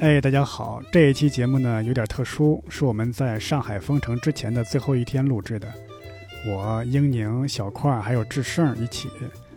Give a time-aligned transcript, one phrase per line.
[0.00, 5.68] 哎，大家好，这一期节目呢有点特殊，是我们在上海封城之前的最后一天录制的。
[6.46, 9.10] 我、英宁、小块还有志胜一起，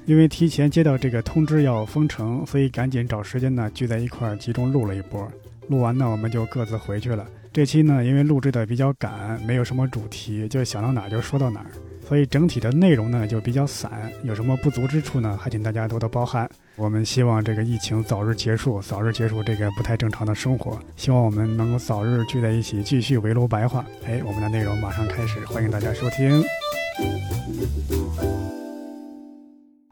[0.06, 5.26] 因为提前接到这个通知要封城，所以赶紧找时间呢聚在一块儿集中录了一波。
[5.70, 7.26] 录完呢，我们就各自回去了。
[7.54, 11.68] 这期呢，因为录制的比较赶，没有什么主题，就想到哪儿就说到哪儿，
[12.06, 14.12] 所以整体的内容呢就比较散。
[14.24, 16.50] 有什么不足之处呢，还请大家多多包涵。
[16.76, 20.80] 我们希望这个疫情早日结束，早日结束这个不太正常的生活。
[20.96, 23.86] 希望我们能够早日聚在一起，继续围炉白话。
[24.08, 26.44] 哎，我们的内容马上开始，欢迎大家收听。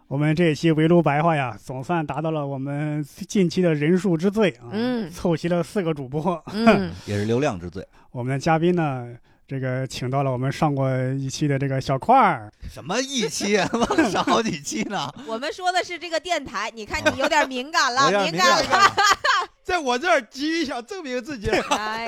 [0.08, 6.44] 我们这一期围炉白话呀，总算达到了我们近期的人数之最啊，嗯凑齐了四个主播。
[6.52, 7.88] 嗯，也是流量之最。
[8.10, 9.08] 我们的嘉宾呢，
[9.52, 13.58] 这个请到了我们上过一期的这个小块儿，什么一期？
[13.58, 13.68] 啊？
[13.70, 15.14] 他妈上好几期呢！
[15.28, 18.64] 我们说的是这个电台，你看你有点敏感了， 敏感了。
[19.62, 21.50] 在我这儿急于想证明自己，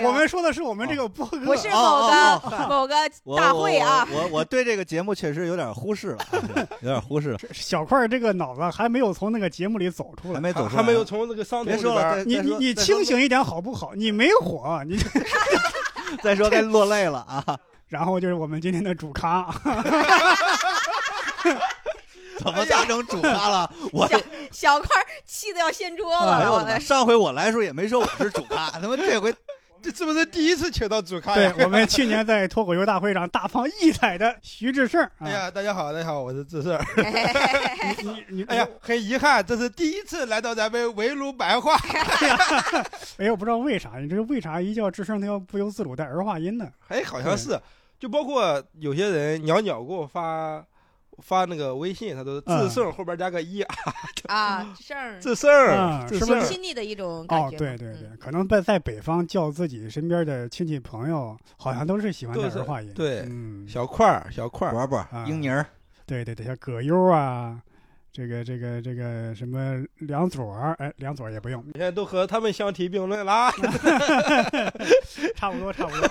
[0.03, 2.95] 我们说的是我们这个播客，不是某个某个
[3.37, 6.25] 大会啊，我我我对这个节目确实有点忽视了，
[6.79, 10.35] 有点忽视了，小块儿这个脑子还没有从那个节目里走出来。
[10.35, 13.93] 还没走出来，还没有从那个伤痛里别说了，边你你你清醒一点好不好？
[13.95, 14.97] 你没火，你
[16.21, 17.57] 再说该落泪了啊！
[17.87, 19.47] 然后就是我们今天的主咖，
[22.39, 23.71] 怎么咋成主咖了？
[23.91, 24.19] 我小
[24.51, 24.87] 小块
[25.25, 26.79] 气得要掀桌子了，哎呦我的妈！
[26.79, 29.33] 上回我来的时候也没说我是主咖，他妈这回
[29.83, 31.53] 这是不是第一次请到主咖对呀？
[31.59, 35.03] 我们去年在脱口秀大会上大放异彩的徐志胜。
[35.03, 36.79] 啊哎，呀，大家好，大家好，我是志胜。
[38.01, 41.75] 你你哎呀，，很遗憾，这是第一次来到咱们围炉白话。
[43.19, 46.65] 哎我，不知道为啥，你这为啥一叫志胜他要不由自主带儿化音呢？
[46.87, 47.59] 哎，好像是，
[47.99, 50.63] 就包括有些人鸟鸟给我发
[51.21, 53.75] 发那个微信，他都是自胜后边加个一，啊，
[54.27, 56.39] 啊，胜自胜嗯，志是不是？
[56.41, 56.49] 胜。
[56.49, 62.91] 亲昵的一种感哦，对对对嗯，，可能在在北方叫自己身边的亲戚朋友，好像都是喜欢带都是儿化音。
[62.93, 65.25] 对嗯，小块儿，小块儿，伯伯啊。
[65.27, 65.65] 英妮儿，
[66.05, 67.59] 对对对，像葛优啊，
[68.13, 73.51] 这个这个这个什么梁左儿，哎，梁左儿也不用，现在都和他们相提并论啦。
[75.35, 76.07] 差不多差不多。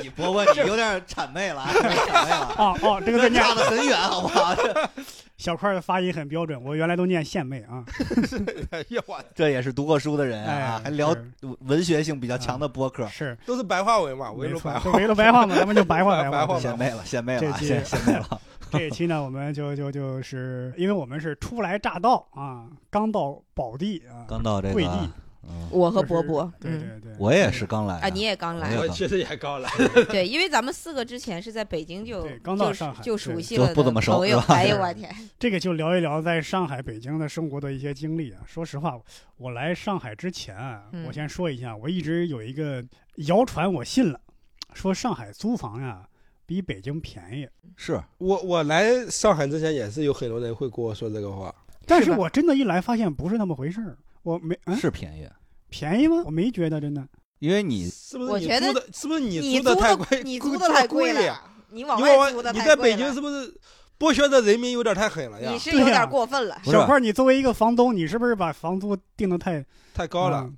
[0.00, 4.54] 你伯伯你有点谄媚了，啊，有点谄媚了，哦哦，这个字这念差得很远，好不好？
[4.54, 4.90] 这
[5.38, 7.84] 小块儿的发音很标准，我原来都念献媚啊。
[8.70, 11.20] 哎呀，我这也是读过书的人啊，哎还聊是
[11.66, 14.92] 文学性比较强的播客，是，都是白话文嘛，围没错炉白，话就。
[14.92, 16.30] 围了白话嘛，咱们就白话话。
[16.30, 18.40] 白话嘛献媚了，献媚了献献媚了。
[18.72, 25.10] 这一期呢，我们就就就是，因为我们是初来乍到啊，刚到宝地啊，刚到这个贵地，
[25.48, 29.70] 嗯，我和就是伯伯，对嗯对对，我也是刚来啊，你也刚来我，其实也刚来，
[30.10, 38.42] 对，因为咱们四个之前是在北京就 对刚到就上海就熟悉了就不怎么熟哎呦我天， 这个就聊一聊在上海、北京的生活的一些经历啊。
[38.46, 38.98] 说实话，
[39.36, 40.56] 我来上海之前
[41.06, 42.84] 我先说一下，我一直有一个
[43.26, 44.20] 谣传，我信了，
[44.74, 46.06] 说上海租房呀
[46.48, 47.46] 比北京便宜。
[47.76, 51.54] 是我我来上海之前也是有很多人会跟我说这个话，
[51.86, 55.28] 但是我真的一来发现不是那么回事儿，我没嗯是便宜，
[55.68, 56.22] 便宜吗？
[56.24, 57.06] 我没觉得真的。
[57.40, 58.86] 因为你是不是你我觉得租的？
[58.92, 60.22] 是不是你你租的的太贵？
[60.24, 63.54] 你 租的太贵了，你往你往外租的外你在北京是不是
[63.98, 65.58] 剥削的人民有点太狠了呀你？
[65.60, 66.58] 是有点过分了。
[66.64, 70.40] 小块儿，你作为一个房东，你是不是把房租定的太太高了。
[70.48, 70.56] 嗯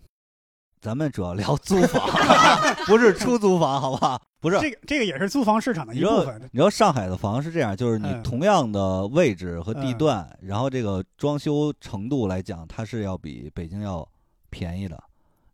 [0.80, 2.08] 咱们主要聊租房，
[2.86, 4.20] 不是出租房，好不好？
[4.40, 6.40] 不是，这个这个也是租房市场的一部分。
[6.50, 14.06] 你知道上海的房是这样，就是你嗯同样的位置和地嗯段，然后这个装修程度来讲，它是要比北京要
[14.48, 14.98] 便宜的，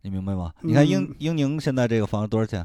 [0.03, 0.53] 你明白吗？
[0.61, 2.65] 你看英嗯英宁现在这个房多少钱？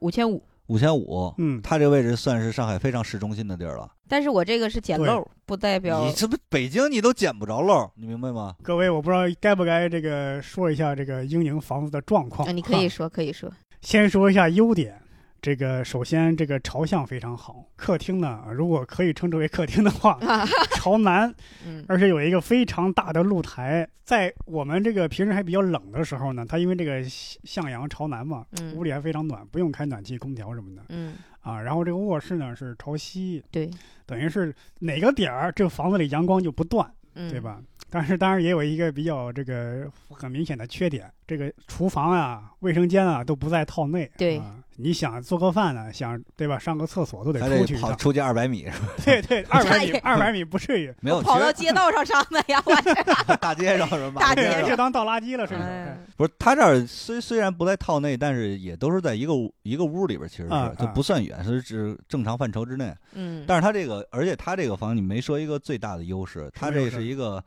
[0.00, 3.90] 五千五，五千五，嗯，它这个位置算是上海非常市中心的地儿了。
[4.08, 8.54] 但是我这个是捡漏，不代表你这不北京你都捡不着漏，你明白吗？
[8.62, 12.48] 各位，我不知道该不该这个说一下这个英宁房子的状况。
[12.48, 13.50] 啊，你可以说，可以说，
[13.82, 14.96] 先说一下优点。
[15.42, 20.18] 这个首先这个朝向非常好，客厅呢，如果可以称之为客厅的话，
[20.76, 21.32] 朝南，
[21.66, 23.88] 嗯而且有一个非常大的露台。
[24.04, 28.44] 在我们这个平时还比较冷的时候呢，它因为这个向阳朝南嘛，
[28.74, 31.60] 屋嗯里还非常暖，不用开暖气、空调什么的嗯，啊。
[31.60, 33.70] 然后这个卧室呢是朝西，对，
[34.06, 37.40] 等于是哪个点儿这个房子里阳光就不断，嗯，对？
[37.40, 37.62] 吧？
[37.92, 44.08] 但是当然也有一个比较这个很明显的缺点，这个厨房啊、卫生间啊都不在套内。
[44.16, 46.58] 对啊，你想做个饭呢，想对吧？
[46.58, 47.90] 上个厕所都得出去一趟。
[47.90, 48.88] 跑出去二百米是吧？
[49.04, 50.92] 对对，二百米，也二百米不至于。
[51.00, 52.94] 没有，跑到街道上上的呀，我这
[53.36, 54.20] 大街上是吧？
[54.20, 55.66] 大街上就当倒垃圾了，顺手。
[55.66, 59.32] 哎不是，他这儿虽虽然不在套内，但是也都是在一个
[59.62, 60.48] 一个屋里边，其实
[60.78, 62.94] 就不算远，是指正常范畴之内。
[63.12, 67.42] 嗯，但是他这个，而且他这个房你没说一个最大的优势，他这是一个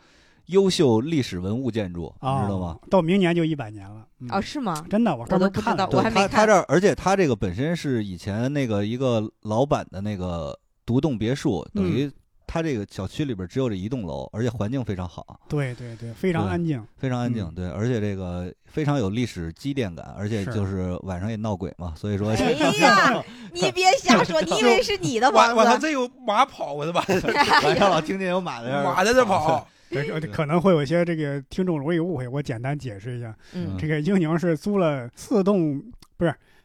[0.47, 2.77] 优秀历史文物建筑，啊，你知道吗？？
[2.89, 4.05] 到明年就一百年了。
[4.19, 4.85] 嗯哦，是吗？
[4.89, 12.11] 真的，我都不知道门看到我还没看他他这儿，而且他这个本身是以前那个一个老板的那个独栋别墅，等嗯于
[12.45, 15.39] 他这个小区里边只有这一栋楼，而且环境非常好。
[15.49, 16.85] 对对对，非常安静。
[16.97, 25.87] 非常安静，嗯对，而且这个非常有历史积淀感，而且就是晚上也闹鬼嘛，所以说哎呀， 你别瞎说，你以为是你的晚晚上房子？
[25.87, 27.03] 这有马跑的吧？
[27.63, 33.35] 晚上老听见有马在那儿马在这跑，对，可能会有一些这个听众容易误会，我简单解释一下。
[33.53, 35.81] 嗯，这个英宁是租了四栋，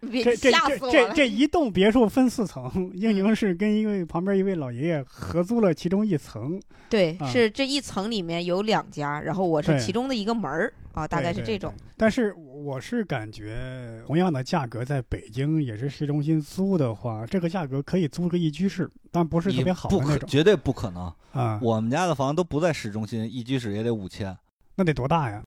[0.11, 0.93] 别这这吓死我了。
[0.93, 11.73] 这这这一栋别墅分四层， 英宁是跟一位旁边一位老爷爷合租了其中一层，对，啊是这一层里面有两家，然后我是其中的一个门儿啊，大概是这种。。
[11.73, 21.12] 对对但是我是感觉，同样的价格在北京也是市中心租的话，这个价格可以租个一居室，但不是特别好不可，的那种绝对不可能。
[21.33, 21.59] 啊。
[21.61, 24.37] 我们家的房都不在市中心，一居室也得五千，
[24.77, 25.43] 那得多大呀？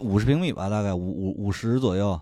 [0.00, 2.20] 五十平米吧，大概五五五十左右，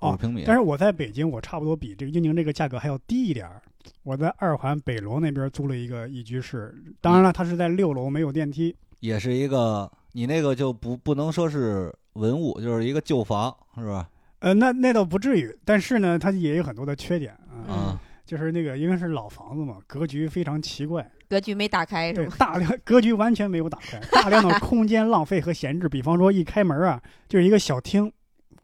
[0.00, 0.44] 五哦平米。
[0.46, 3.60] 但是我在北京，我差不多比这个英宁这个价格还要低一点儿。
[4.02, 8.74] 我在二环北楼那边租了一个一居室，当然了，它是在六楼，没有电梯。
[9.00, 14.08] 也是一个，你那个就不不能说是文物，就是一个旧房，是吧？
[14.40, 17.32] 呃，那那倒不至于，但是呢，它也有很多的缺点
[17.66, 25.88] 啊，就是那个因为是老房子嘛，格局非常奇怪，格局没打开是对吧？，大量格局完全没有打开，大量的空间浪费和闲置。
[25.88, 28.12] 比方说一开门啊，就是一个小厅，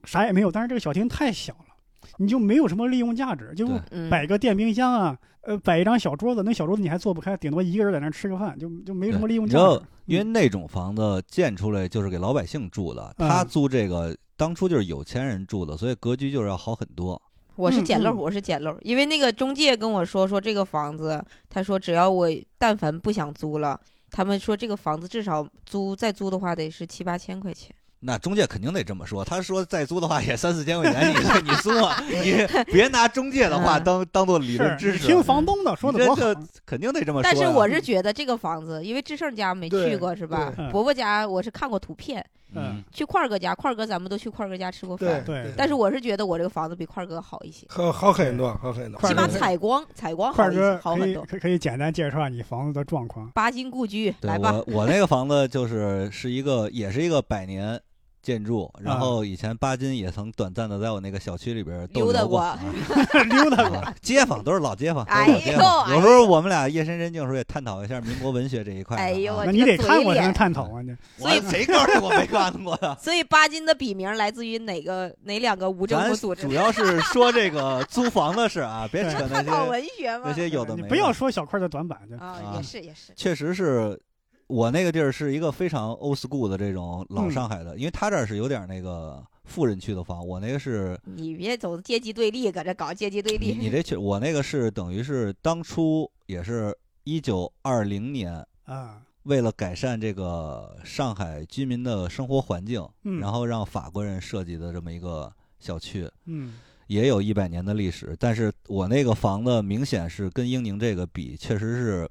[0.04, 1.74] 啥也没有，但是这个小厅太小了，
[2.18, 3.68] 你就没有什么利用价值，就
[4.10, 17.20] 摆个电冰箱啊，呃，摆一张小桌子，那小桌子你还坐不开，顶多一个人在那儿吃个饭，就就没什么利用价值。，因为嗯那种房子建出来就是给老百姓住的，嗯他租这个当初就是有钱人住的，所以格局就是要好很多。
[17.56, 22.28] 我是捡漏，我是捡漏，因为那个中介跟我说说这个房子，他说只要我
[22.58, 23.80] 但凡不想租了，
[24.10, 27.72] 他们说这个房子至少租再租的话得是七八千块钱。
[28.06, 35.06] 那中介肯定得这么说，他说再租的话也三四千块钱，你你租啊，你 别拿中介的话嗯当当做理论是知识。
[35.06, 37.30] 听房东的说的多好啊，你这这肯定得这么说呀。
[37.32, 42.24] 但是我是觉得这个房子，因为志胜家没去过是吧伯伯家我是看过图片，
[42.54, 45.24] 嗯，去块儿哥家，块儿哥咱们都去块儿哥家吃过饭。
[45.24, 49.00] 对但是我是觉得我这个房子比块儿哥好一些，好好很多，好很多。
[49.08, 51.22] 起码采光采光好一些好很多。
[51.22, 53.30] 以可可以简单介绍下你房子的状况。
[53.30, 57.80] 八金故居，来吧，我我那个房子就是是一个也是一个百年
[58.24, 62.40] 建筑，啊然后以前巴金也曾短暂的在我那个小区里边逗溜达过
[63.28, 69.00] 溜达过， 啊街坊都是老街坊，哎呦有时候我们俩夜深人静的时候也探讨一下民国文学这一块啊。
[69.00, 70.82] 哎呦那你得看过才能探讨啊！
[70.82, 72.96] 这我谁告诉你我没看过的？
[73.00, 76.52] 所以巴金的笔名来自于哪个哪两个无政咱府组织主？
[76.54, 80.32] 要是说这个租房的事啊，别扯那探讨些文学嘛那。
[80.32, 80.82] 些有的没的。
[80.82, 84.00] 你不要说小块的短板，啊也是也是，确实是
[84.46, 93.56] 我那个地儿是一个非常 old school 的这种老嗯上海的，因为他这儿是有点那个富人区的房，我那个是你别走阶级对立，搁这搞阶级对立。
[93.58, 98.44] 你这去我那个是等于是当初也是一九二零年。
[98.64, 106.54] 啊，为了改善这个上海居民的生活环境，嗯然后让法国人设计的这么一个小区，嗯
[106.86, 108.14] 也有一百年的历史。
[108.18, 112.08] 但是我那个房子明显是跟英宁这个比，确实是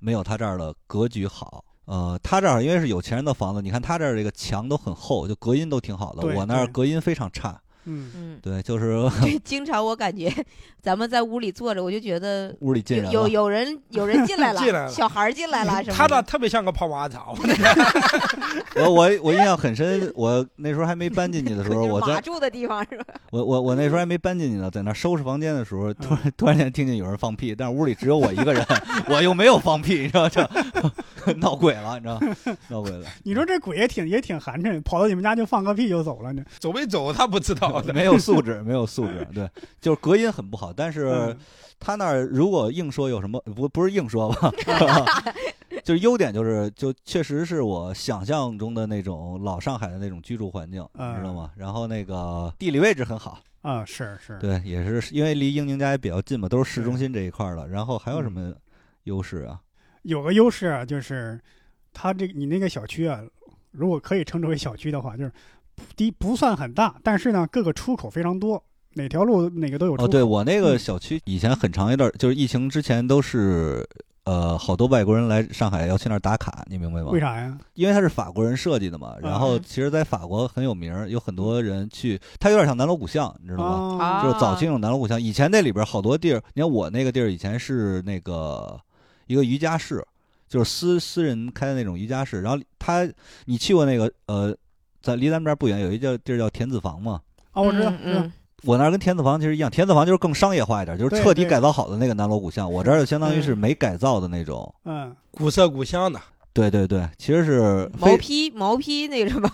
[0.00, 1.64] 没有他这儿的格局好。
[1.88, 6.26] 呃，他这儿因为是有钱人的房子，你看他这儿这个墙都很厚，就隔音都挺好的。
[6.36, 7.58] 我那儿隔音非常差。
[7.90, 10.30] 嗯，嗯，对，就是对，经常我感觉
[10.82, 13.28] 咱们在屋里坐着，我就觉得屋里进人有有。
[13.28, 15.96] 有人有人进来了， 进来了小孩进来了 什么。
[15.96, 17.34] 他那特别像个泡泡澡，
[18.76, 23.04] 我 我我印象很深，我那时候还没搬进去的时候，我在马住的地方是吧？
[23.30, 28.62] 我我我那时候还没搬进去呢，在那收拾房间的时候，突然突然间听见有人放屁，但是屋里只有我一个人，
[29.08, 30.46] 我又没有放屁，你知道这
[31.38, 32.20] 闹鬼了，你知道
[32.68, 36.42] 闹鬼了， 你说这鬼也挺也挺寒碜，跑到你们家就放个屁就走了呢。
[36.58, 37.92] 走没走他不知道的。
[37.94, 39.48] 没有素质，没有素质，对，
[39.80, 41.38] 就是隔音很不好，但是嗯
[41.80, 44.52] 他那儿如果硬说有什么不不是硬说吧，
[45.84, 51.50] 就是优点就是就确实是我想象中的那种老上海的那种居住环境，嗯知道吗？
[51.56, 53.38] 然后那个地理位置很好。
[53.62, 57.66] 啊，是是，对，也是因为离英宁家也比较近嘛，都是市中心这一块儿的。
[57.68, 58.54] 然后还有什嗯么
[59.04, 59.60] 优势啊？
[60.08, 61.38] 有个优势啊，就是
[61.92, 63.20] 它这你那个小区啊，
[63.70, 65.32] 如果可以称之为小区的话，就是
[65.96, 68.62] 第一不算很大，但是呢各个出口非常多，
[68.94, 70.04] 哪条路哪个都有出口。
[70.04, 73.86] 哦，对我那个嗯小区以前很长一段，就是疫情之前都是。
[74.24, 77.08] 呃，好多外国人来上海要去那儿打卡，你明白吗？
[77.10, 77.58] 为啥呀？
[77.72, 79.14] 因为它是法国人设计的嘛。
[79.22, 84.04] 然后嗯其实，在法国很有名儿，有很多人去，它有点像南锣鼓巷，你知道吗？
[84.04, 85.18] 啊啊就是早期那种南锣鼓巷。
[85.18, 88.78] 以前那里边好多地儿，你看我那个地儿以前是那个
[89.28, 90.04] 一个瑜伽室，
[90.48, 92.42] 就是私私人开的那种瑜伽室。
[92.42, 93.08] 然后他，
[93.44, 94.52] 你去过那个呃，
[95.00, 97.20] 在离咱们这儿不远有一叫地儿叫田子坊嘛。
[97.52, 98.32] 啊，我知道，嗯嗯
[98.64, 102.70] 我那儿跟田子坊其实一样，田子坊就是更商业化一点，就是彻底改造好的那个南锣鼓巷。
[102.70, 104.74] 我这儿就相当于是嗯没改造的那种。
[104.84, 106.20] 嗯，古色古香的
[106.52, 109.48] 对对对，其实是毛坯毛坯那个什么，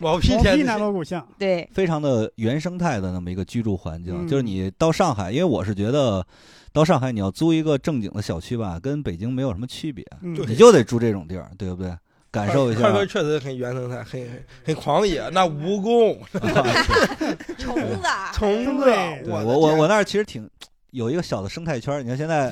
[0.00, 4.14] 毛坯田子毛坯南锣鼓巷，对，非常的原生态的那么一个居住环境。
[4.14, 6.26] 嗯就是你到上海，因为我是觉得
[6.72, 11.94] 到上海你要租一个正经的小区吧，跟北京没有什么区别，嗯，你就得住这种地儿，对不对？
[12.30, 15.28] 感受一下确实很原生态，很很很狂野。
[15.34, 16.16] 那蜈蚣
[17.58, 18.84] 虫子啊， 虫子，
[19.26, 20.48] 我我我我那儿其实挺
[20.92, 22.02] 有一个小的生态圈儿。
[22.02, 22.50] 你看现在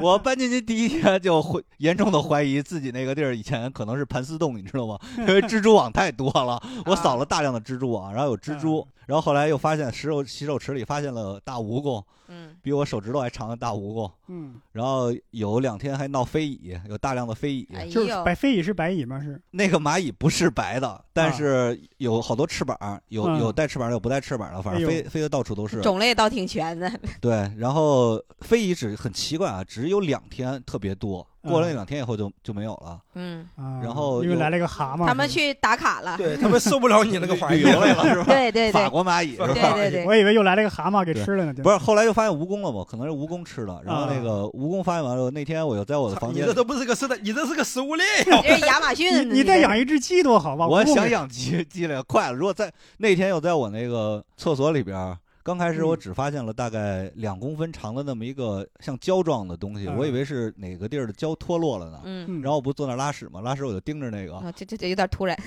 [0.00, 4.96] 我搬进去第一天就会严重的怀疑自己那个地儿以前可能是盘丝洞，你知道吗？
[5.18, 12.35] 因为蜘蛛网太多了，我扫了大量的蜘蛛网，然后有蜘蛛，然后后来又发现洗手洗手池里发现了大蜈蚣，嗯，
[12.66, 14.10] 比我手指头还长的大蜈蚣。
[14.26, 17.68] 嗯，然后有两天还闹飞蚁，有大量的飞蚁。
[17.72, 19.20] 哎就是呦，白飞蚁是白蚁吗？
[19.20, 25.80] 是那个蚂蚁不是白的，但是有好多翅膀，有嗯有带翅膀的，有不带翅膀的，反正哎飞飞的到处都是。
[25.80, 32.98] 种类倒挺全的，对，然后飞蚁只很奇怪啊，只有两天特别多，过了那嗯两天以后就就没有了。
[33.14, 38.24] 嗯，啊，然后有因为来了个蛤蟆，他们去打卡了，对他们受不了你那个环境了是吧？
[38.26, 39.46] 对对对，法国蚂蚁是吧？
[39.54, 43.80] 对对对， 我以为又来了个蛤蟆给吃了呢，不是，后来又发现蜈蚣了嘛，可能是蜈蚣吃了。
[43.84, 48.06] 然后那啊个蜈蚣发现完了，那天我又在我的房间里，你这都不是个食的，你这是个食物链。
[48.42, 50.66] 这是亚马逊，你你再养一只鸡多好吧？
[50.66, 52.34] 我想养鸡，鸡了快了。
[52.34, 62.00] 如果在那天又在我那个厕所里边儿，刚开始我嗯只发现了大概两公分长的那么一个像胶状的东西，嗯我以为是哪个地儿的胶脱落了呢。
[62.02, 63.40] 嗯，嗯然后我不坐那拉屎嘛？
[63.40, 65.38] 拉屎我就盯着那个，啊，这这这有点突然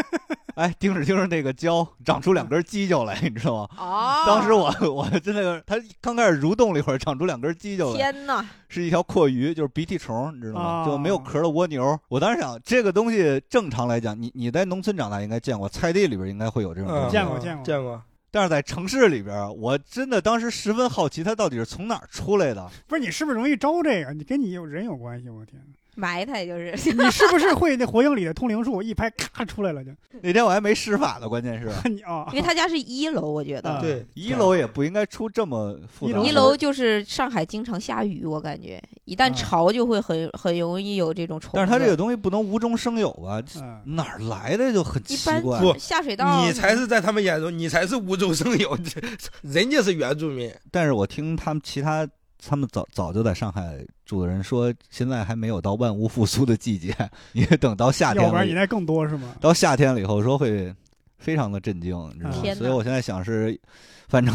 [0.56, 3.68] 哎，盯着盯着那个胶，长出两根犄角来，你知道吗？
[3.78, 10.82] 哦，当时我我真的是，它刚开始蠕动了一会儿，长出两根犄角来，天哪，是一条阔鱼，就是鼻涕虫，你知道吗？
[10.82, 11.98] 哦就没有壳的蜗牛。
[12.08, 17.10] 我当时想，这个东西正常来讲，你你在农村长大应该见过，菜地里边应该会有这种东嗯西。
[17.12, 18.02] 见过见过见过。
[18.30, 22.70] 但是在城市里边，我真的当时十分好奇，他到底是从哪儿出来的。
[22.86, 24.12] 不是你是不是容易招这个？
[24.12, 25.30] 你跟你有人有关系？
[25.30, 25.62] 我天，
[25.96, 29.90] 埋汰就是， 你是不是会那火影里的通灵术一拍咔出来了就？
[30.22, 41.52] 那天我还没施法呢，关键是 你啊因为他家是一楼，我觉得啊对，一楼也不应该出这么复杂一一楼就是上海经常下雨，我感觉一旦啊潮就会很很容易有这种虫。
[41.54, 43.42] 但是它这个东西不能无中生有吧？
[43.56, 45.60] 嗯，哪儿来的就很一般奇怪。
[45.60, 49.00] 不下水道，你才是在他们眼中，你才是无中生有，这
[49.42, 50.52] 人家是原住民。
[50.70, 52.06] 但是我听他们其他
[52.48, 56.94] 他们早早就在上海住的人说，现在还没有到万物复苏的季节，
[57.32, 59.34] 你等到夏天了，不然应该更多是吗？
[59.40, 60.74] 到夏天了以后说会
[61.18, 62.54] 非常的震惊，你知道吗？
[62.54, 63.58] 所以我现在想是，
[64.08, 64.34] 反正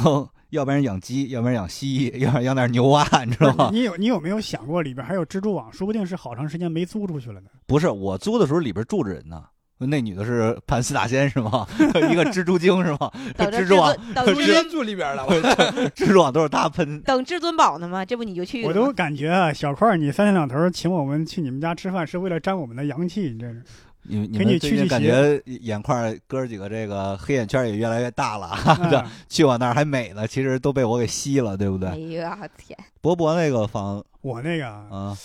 [0.50, 3.70] 要不然养鸡， 要不然养蜥蜴， 要不然养点牛蛙，你知道吗？
[3.72, 5.72] 你有你有没有想过里边还有蜘蛛网？
[5.72, 7.50] 说不定是好长时间没租出去了呢。
[7.66, 9.46] 不是我租的时候里边住着人呢。
[9.88, 11.68] 那女的是盘丝大仙是吗？
[12.12, 13.12] 一个蜘蛛精是吗？
[13.36, 15.34] 等蜘蛛网，尊，等至尊不烟住里边了，我
[15.96, 17.02] 蜘蛛网都是他喷。
[17.02, 18.04] 等至尊宝呢吗？
[18.06, 18.68] 这不你就去了？
[18.68, 23.64] 我都感觉啊，小块儿你三天两头请我们去你们家吃饭，是为了沾我们的阳气，你这是。
[24.04, 31.96] 你你给你们最近感觉眼块哥几个这个黑眼圈也越来越大了，啊去我那儿还美呢，其实都被我给吸了，对不对哎？
[32.20, 35.18] 呀天，博博那个房我那个啊，啊，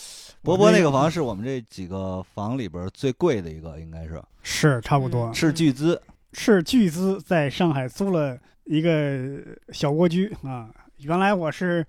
[0.47, 6.01] 我博博那个房是我们这几个房里边最贵的一个，应该是是差不多，是巨资。
[6.33, 9.39] 是巨资在上海租了一个
[9.73, 10.71] 小蜗居啊。
[10.99, 11.85] 原来我是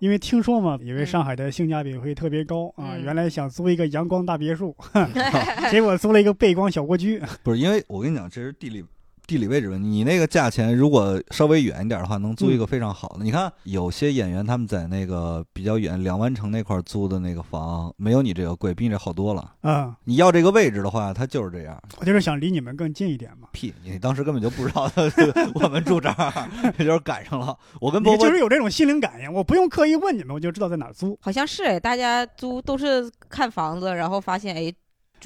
[0.00, 4.74] 因为听说嘛，以为嗯上海的性价比会特别高啊，嗯原来想租一个阳光大别墅，
[5.70, 7.22] 结果租了一个背光小蜗居。
[7.44, 8.84] 不是因为我跟你讲，这是地理
[9.30, 9.88] 地理位置问题。
[9.88, 13.22] 你那个价钱如果稍微远一点的话，能租一个非常好的。
[13.22, 19.54] 你看有些演员他们在那个比较远两湾城那块租的那个房，没有你这个贵，比你这好多了。
[19.60, 21.80] 啊，你要这个位置的话，他就是这样。
[21.98, 23.46] 我就是想离你们更近一点嘛。
[23.52, 24.90] 屁，你当时根本就不知道
[25.54, 27.56] 我们住这儿，这就是赶上了。
[27.80, 31.16] 我跟你波波就是有这种心灵感应，我不用刻意问你们，我就知道在哪儿租。
[31.22, 34.76] 好像是哎，大家租都是看房子，然后发现哎，租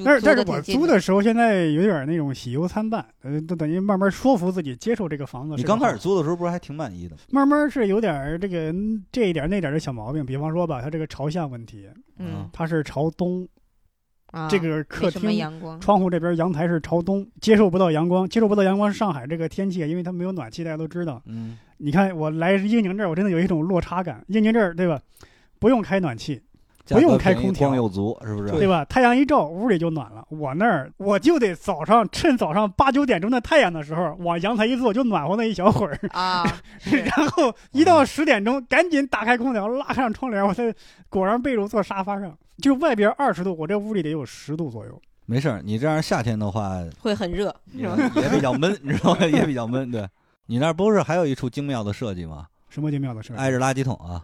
[0.02, 5.54] 但是但是我租的时候，现在有点那种喜忧参半，呃，都等于慢慢说服自己接受这个房子。
[5.56, 7.20] 你刚开始，租的时候不是还挺满意的吗？
[7.30, 13.46] 慢慢是有点这个嗯这一点那点的小毛病，比方说吧，它这个朝向问题，嗯它是朝东，
[14.32, 18.92] 啊，这个客厅阳光，窗户这边阳台是朝东，接受不到阳光，接受不到阳光。
[18.92, 21.22] 上海这个天气，因为它没有暖气，大家都知道。
[21.26, 24.24] 嗯，你看我来英宁这儿，我真的有一种落差感。
[24.28, 25.00] 英宁这儿对吧，
[25.58, 26.40] 不用开暖气，
[26.88, 28.50] 不用开空调光又足，是不是？
[28.52, 28.84] 对吧？
[28.84, 30.24] 太阳一照，屋里就暖了。
[30.28, 35.98] 我那儿我就得早上趁早上八九点钟的太阳的时候，往阳台一坐，就暖和那一小会儿。
[36.12, 36.44] 啊，
[36.84, 40.74] 然后一到十点钟，赶紧打开空调，拉上窗帘，我才
[41.08, 42.36] 裹上被褥坐沙发上。
[42.58, 45.00] 就外边二十度，我这屋里得有十度左右。
[45.26, 47.54] 没事儿，你这样夏天的话会很热？
[47.72, 47.88] 也
[48.30, 49.26] 比较闷， 你知道吗？
[49.26, 49.90] 也比较闷。
[49.90, 50.06] 对，
[50.46, 52.46] 你那儿不是还有一处精妙的设计吗？
[52.68, 53.40] 什么精妙的设计？
[53.40, 54.22] 挨着垃圾桶啊。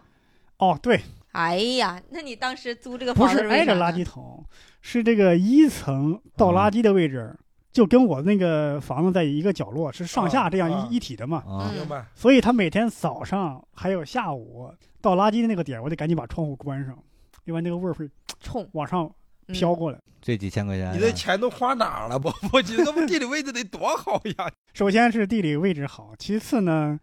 [0.57, 1.01] 哦，对，
[1.31, 4.45] 哎呀，那你当时租这个不房子是挨着垃圾桶，
[4.81, 7.35] 是这个一层倒垃圾的位置，
[7.71, 11.37] 就跟我那个房子在一个角落，是上下这样一、一体的嘛。
[11.37, 12.05] 啊嗯明白？
[12.15, 16.93] 所以他每天早上还有下午倒垃圾的那个点儿，我得赶紧把窗户关上，
[17.45, 18.09] 要不然那个味儿会
[18.39, 19.09] 冲往上
[19.47, 19.97] 嗯飘过来。
[20.21, 22.19] 这几千块钱，你这钱都花哪儿了？
[22.19, 24.51] 不我觉得这个地理位置得多好呀！
[24.73, 26.99] 首先是地理位置好，其次呢，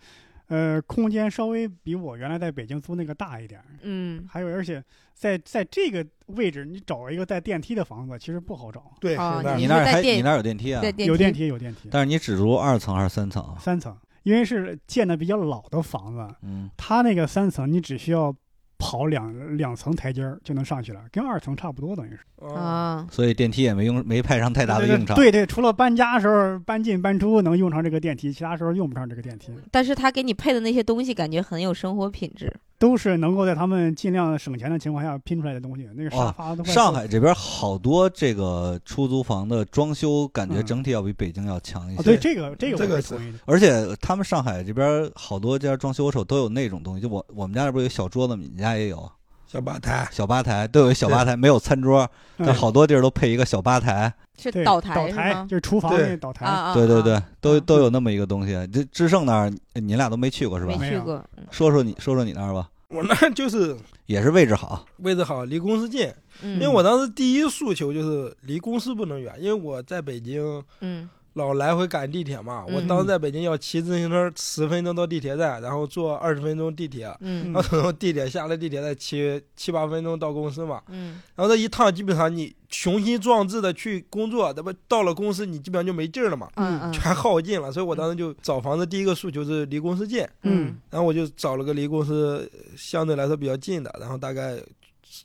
[0.48, 4.82] 呃，空间稍微比我原来在北京租那个大一点儿，嗯还有而且
[5.14, 8.92] 在在这个位置，你找一个带电梯的房子其实不好找。
[8.98, 10.80] 对，啊是的你那儿还你那儿有电梯啊？
[10.80, 13.42] 对，有电梯，有电梯，但是你只住二层还是三层？
[13.42, 18.34] 啊三层，因为是建的比较老的房子，嗯，它那个三层你只需要
[18.78, 22.20] 跑两两层台阶儿就能上去了，跟二层差不多，等于是。
[22.46, 25.16] 啊，啊，所以电梯也没用，没派上太大的用场。
[25.16, 32.54] 对对，除了搬家的时候搬进搬出能用上这个电梯，其他时候用不上这个电梯，但是他给你配的那些东西，感觉很有生活品质。
[32.78, 35.88] 都是能够在他们尽量省钱的情况下拼出来的东西。
[35.96, 42.00] 那个沙发上海这边好多这个出租房的装修，感觉嗯整体要比北京要强一些。
[42.00, 43.32] 哦，对这个这个同意。
[43.46, 49.10] 而且他们上海这边好多家装修手都有那种东西，就我我们家这不是有小桌子，你家也有
[49.50, 54.12] 小吧台，小吧台，都有一小吧台，没有餐桌，但嗯好多地儿都配一个小吧台。
[54.40, 55.46] 对是岛岛台是吗？
[55.50, 56.72] 就是厨房对那岛台。
[56.74, 58.52] 对对对啊，都都有那么一个东西。
[58.72, 60.90] 这智胜那儿你俩都没去过是吧没？
[60.90, 61.16] 去过。
[61.36, 63.74] 嗯说说你说说你那儿吧，我那儿就是
[64.06, 64.84] 也是位置好。
[64.98, 66.12] 位置好，离公司近。
[66.42, 71.08] 嗯，因为我当时第一诉求就是离公司不能远，因为我在北京嗯
[71.38, 72.64] 老来回赶地铁嘛。
[72.66, 80.82] 我嗯当时在北京要骑自行车十分钟到地铁站，然后坐二十分钟地铁，嗯然后从地铁下了地铁再骑七八分钟到公司嘛。
[80.88, 86.48] 嗯然后这一趟基本上你雄心壮志的去工作，这不到了公司你基本上就没劲儿了嘛，
[86.92, 87.72] 全耗尽了。
[87.72, 94.58] 所以我当时就找房子，第一个诉求是离公司近，嗯然后我就找了个离公司相对来说比较近的，然后大概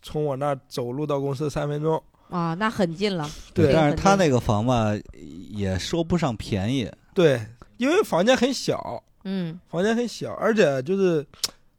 [0.02, 2.02] 从我那儿走路到公司三分钟。
[2.34, 3.30] 啊，那很近了。
[3.54, 4.91] 对但是他那个房吧，
[5.52, 6.91] 也说不上便宜。
[7.13, 7.39] 对，
[7.78, 11.24] 因为房间很小，嗯房间很小，而且就是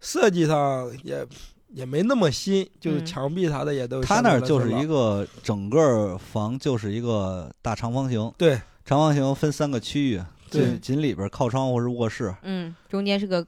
[0.01, 1.27] 设计上也
[1.71, 13.45] 也没那么新，就是嗯墙壁啥的也都他那儿就是一个整个房就是一个大长方形，对长方形分三个区域，对紧紧里边靠窗户是卧室，嗯，中间是个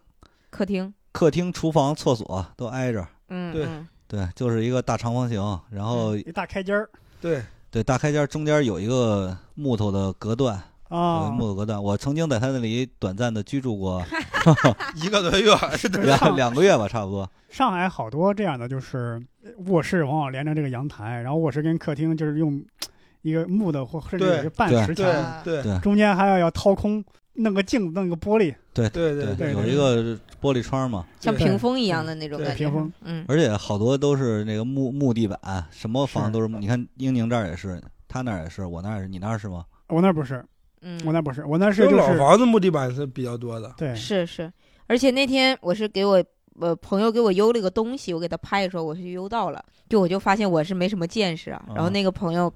[0.51, 0.93] 客厅。
[1.13, 3.01] 客厅、厨房、厕所都挨着。
[3.01, 5.41] 对嗯嗯对，就是一个大长方形，
[5.71, 6.89] 然后一大开间儿
[7.21, 11.83] 对对大开间儿中间有一个木头的隔断，啊木头隔断。
[11.83, 14.05] 我曾经在他那里短暂的居住过
[14.97, 17.29] 一个多月是的，两两个月吧，差不多。
[17.49, 19.21] 上海好多这样的，就是
[19.67, 22.63] 卧室往往连着这个阳台，然后卧室跟客厅就是用
[23.23, 32.55] 一个木的或甚至半石墙，啊对对中间还要要掏空，弄个镜子，弄个玻璃，对对对对有一个玻璃窗嘛，像屏风一样的那种感觉。
[32.57, 32.93] 屏风。
[33.03, 35.39] 嗯而且好多都是那个木木地板，
[35.71, 36.59] 什么房都是木。
[36.59, 39.65] 你看英宁这儿也是，他那儿也是，我那儿也是，你那儿是吗？
[39.89, 40.45] 我那儿不是，
[40.83, 43.73] 嗯，我那儿不是，我那是就是房子木地板是比较多的。
[43.77, 44.53] 对，是是，
[44.87, 46.23] 而且那天我是给我
[46.61, 51.65] 呃朋友给我邮了个东西，我给他拍的时候我是邮到了，就我就发现我是没什么见识啊。
[51.69, 52.53] 然后啊那个朋友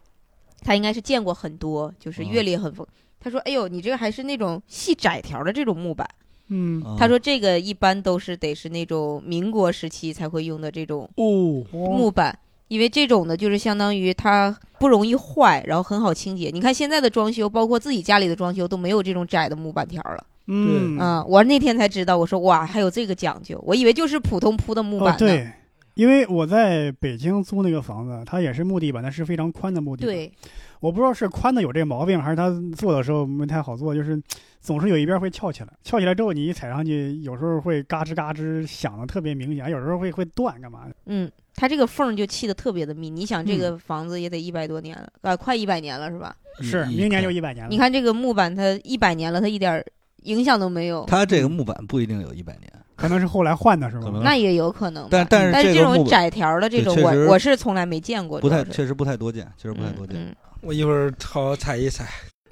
[0.63, 2.87] 他应该是见过很多，就是啊阅历很丰。
[3.23, 6.09] 他说：“哎呦，你这个还是那种细窄条的这种木板。
[6.51, 16.51] 嗯，啊他说这个一般都是得是那种民国时期才会用的这种哦，木板，因为这种呢就是相当于它不容易坏，然后很好清洁。
[16.53, 20.27] 你看现在的装修，包括自己家里的装修都没有这种窄的木板条了。
[20.53, 25.15] 嗯啊、我那天才知道，我说哇，还有这个讲究，我以为就是普通铺的木板呢。
[25.15, 25.49] 哦对，
[25.95, 30.13] 因为我在北京租那个房子，它也是木地板，但是非常宽的木地板。
[30.13, 30.33] 对
[30.81, 34.21] 我不知道是宽的有这个毛病，还是他做的时候没太好做，就是
[34.61, 40.95] 总是有一边会翘起来，翘起来之后你一踩上去，有时候会嘎吱嘎吱响的特别明显，有时候会会断干嘛的。
[41.07, 43.11] 嗯，它这个缝儿就砌的特别的密。
[43.11, 46.35] 你想，这嗯个房子也得一百多年了，啊，快一百年了是吧？
[46.61, 47.71] 是，明年就一百年了。
[47.71, 49.85] 你看这个木板，它一百年了，它一点儿
[50.23, 51.05] 影响都没有。
[51.07, 54.23] 它这个木板不一定有一百年，可能是后来换的是吗？
[54.25, 55.09] 那也有可能。
[55.11, 60.17] 但但是但这个木这种窄条的这种，我我是从来没见过，不太，确实不太多见，确实不太多见。
[60.17, 62.09] 嗯我一会儿好好踩一踩。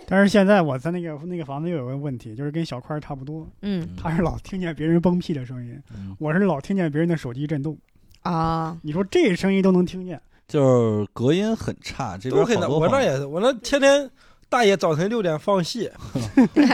[0.06, 3.82] 但是现在我在那个那个房子又有个问题，就是跟小块差不多，嗯。
[3.82, 7.74] 嗯他是老听见别人崩屁的声音，嗯，我是老听见别人的手机震动。
[7.74, 14.10] 嗯啊，你说这声音都能听见，就是隔音很差，这边都很难，好多我那也是，我那天天
[14.50, 15.90] 大爷早晨六点放戏，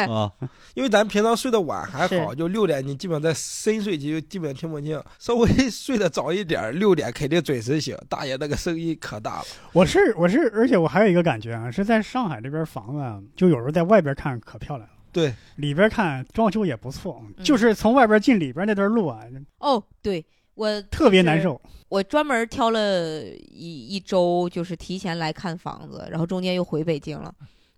[0.08, 0.30] 啊，
[0.74, 7.96] 因为咱平常睡得晚还好，就六点你基本在深睡期就基本听不清，稍微睡得早一点，六点肯定准时醒。
[8.08, 17.44] 大爷那个声音可大了，我是我是，而且我还有一个感觉啊，是在上海这边房子啊，就有时候在外边看可漂亮了，对，里边看装修也不错，嗯。
[17.44, 19.20] 就是从外边进里边那段路啊，
[19.58, 21.60] 哦，对我特别难受。
[21.88, 27.34] 我专门挑了一一周，就是提前来看房子，然后中间又回北京了。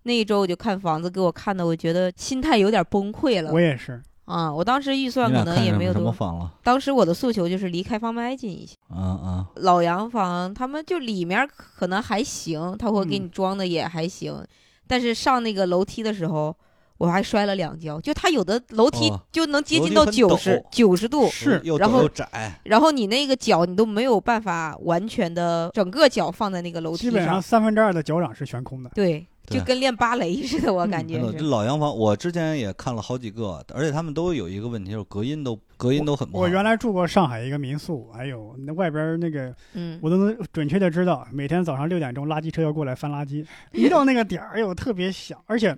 [0.07, 4.55] 那一周我就看房子，给我看的，我觉得心态有点崩溃了我也是，啊！
[4.55, 6.55] 我当时预算可能也没有多，什么房了？
[6.63, 8.77] 当时我的诉求就是离开放麦近一些。
[8.89, 14.41] 嗯嗯，老洋房他们就里面可能还行，他会给嗯你装的也还行，
[14.87, 16.55] 但是上那个楼梯的时候，
[16.99, 18.01] 我还摔了两跤。
[18.01, 28.91] 就他有的楼梯哦就能接近到九十九十度，是又然后又窄，然后你那个脚你都没有办法完全的整个脚放在那个楼梯上基本上三分之二的脚掌是悬空的。
[28.95, 31.45] 对就跟练芭蕾似的，我嗯感觉这。
[31.47, 36.43] 老洋房，我之前也看了好几个，而且他们都有一个问题，就是隔音都隔音都很不好。
[36.43, 45.77] 我原来住过上海一个民宿，哎呦，那外边那个嗯，我都能准确的知道，每天早上六点钟垃圾车要过来翻垃圾，一到那个点儿，哎呦，特别响，而且。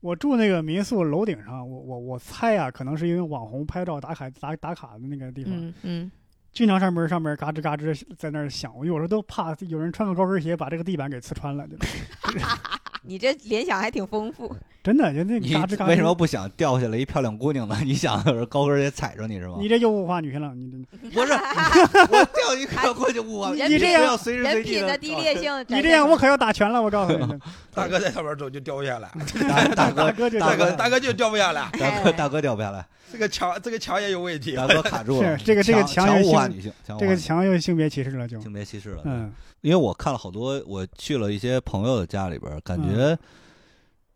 [0.00, 6.12] 我住那个民宿楼顶上，我我我猜啊，可能是因为网红拍照打卡打打卡的那个地方，嗯嗯，
[6.52, 11.76] 经常上面上面嘎吱嘎吱在那儿响，我有时候都怕有人穿个高跟鞋把这个地板给刺穿了，就
[13.02, 14.54] 你这联想还挺丰富。
[14.88, 15.88] 真的就那你嘎吱嘎吱。
[15.88, 17.76] 为什么不想掉下来一漂亮姑娘呢？
[17.84, 19.56] 你想是 高跟鞋踩着你是吗？
[19.60, 20.54] 你这就物化女性了？
[20.54, 20.78] 你这
[21.12, 27.38] 不是，我掉一块过去物化你这样随时人随地品的低劣性你这样我可要打拳了，我告诉你，
[27.74, 29.10] 大哥在上面走就掉不下来，
[29.46, 34.56] 大大哥大哥就大哥这大哥就掉不下来，大哥大哥掉不下来，这个墙这个墙也有问题。
[34.56, 35.36] 大哥卡住了。
[35.38, 39.02] 是这个这个强强也性物化女性，这个墙又性别歧视了，就性别歧视了。
[39.04, 43.18] 嗯因为我看了好多，我去了一些朋友的家里边儿，感嗯觉，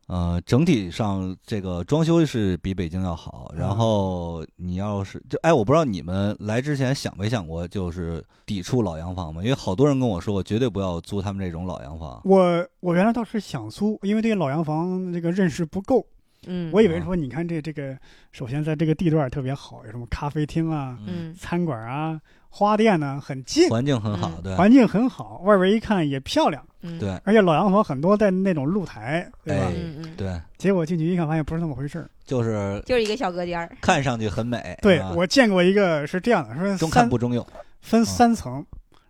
[0.09, 3.51] 呃，整体上这个装修是比北京要好。
[3.55, 9.43] 嗯然后你要是就哎，我不知道你们来之前想没想过，就是抵触老洋房嘛？
[9.43, 12.21] 因为好多人跟我说，我绝对不要租他们这种老洋房。
[12.25, 16.05] 我我原来倒是想租，因为对老洋房这个认识不够，
[16.47, 17.97] 嗯，我以为说你看这这个，
[18.33, 22.21] 首先在这个地段特别好，有什么咖啡厅啊、嗯餐馆啊、
[22.55, 24.43] 花店呢，很近，环境很好，嗯。
[24.43, 24.55] 对。
[24.55, 26.99] 环境很好，外边一看也漂亮，嗯。
[26.99, 27.19] 对。
[27.25, 29.65] 而且老洋房很多在那种露台，对吧？
[29.65, 32.11] 哎嗯嗯，对，结果进去一看，发现不是那么回事儿。
[32.27, 33.75] 就是就是一个小隔间儿。
[33.81, 34.79] 看上去很美。
[34.83, 35.11] 对啊。
[35.17, 37.45] 我见过一个是这样的，说中看三不中用。
[37.81, 38.63] 分三层，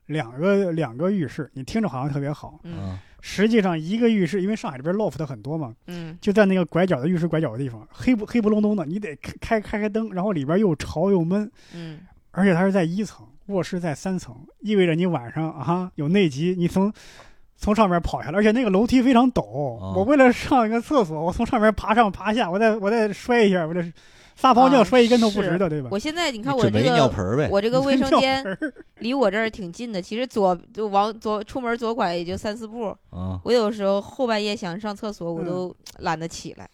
[0.07, 2.75] 两个两个浴室，你听着好像特别好，嗯。
[2.81, 6.17] 嗯，实际上一个浴室，因为上海这边 loft 很多嘛，嗯。
[6.21, 11.99] 就在那个拐角的浴室拐角的地方，黑不黑不隆咚的，你得开开开开灯，然后里边又潮又闷，嗯。
[12.35, 16.93] 而且它是在一层，卧室在三层，意味着你晚上啊有内急，你从
[17.57, 19.43] 从上面跑下来，而且那个楼梯非常陡，
[19.95, 23.81] 我为了上一个厕所，我从上面爬上爬下，我再我再摔一下，我这
[24.43, 25.89] 撒泡尿啊摔一跟头不是值的，对吧？
[25.93, 27.49] 我现在你看我这准备尿个盆儿呗。
[27.51, 28.45] 我这个卫生 间
[28.99, 32.95] 离我这儿挺近的，其实左就往左出门左拐也就三四步。
[33.13, 36.69] 嗯，我有时候后半夜想上厕所，我嗯都懒得起来。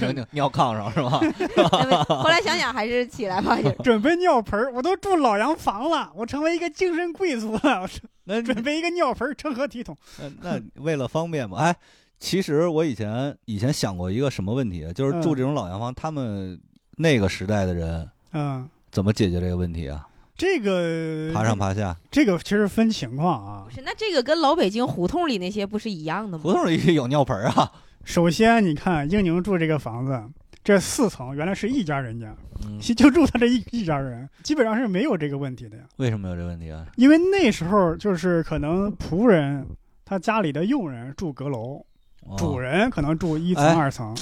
[0.00, 1.20] 尿尿尿炕上是吧？
[1.84, 7.88] 因为后来想想还是起来吧， 准备尿盆儿，我都住老洋房了，我成为一个精神贵族了，
[8.24, 9.96] 那准备一个尿盆儿，成何体统？
[10.18, 11.76] 那那为了方便嘛，哎，
[12.18, 16.60] 其实我以前以前想过一个什么问题，就是嗯住这种老洋房，他们
[17.00, 20.06] 那个时代的人嗯，怎么解决这个问题啊？
[20.36, 23.74] 这个爬上爬下，这个其实分情况啊不。
[23.74, 26.42] 是那这个跟老北京胡同里那些不是一样的吗？
[26.42, 27.72] 胡同里有尿盆儿啊。
[28.04, 30.22] 首先，你看英宁住这个房子，
[30.62, 32.34] 这四层原来是一家人家，
[32.66, 35.84] 嗯，就住他这一一家人，基本上是没有这个问题的呀。
[35.96, 36.86] 为什么有这问题啊？
[36.96, 39.66] 因为那时候就是可能仆人
[40.04, 41.84] 他家里的佣人住阁楼，
[42.26, 44.14] 哦主人可能住一层、哎二层。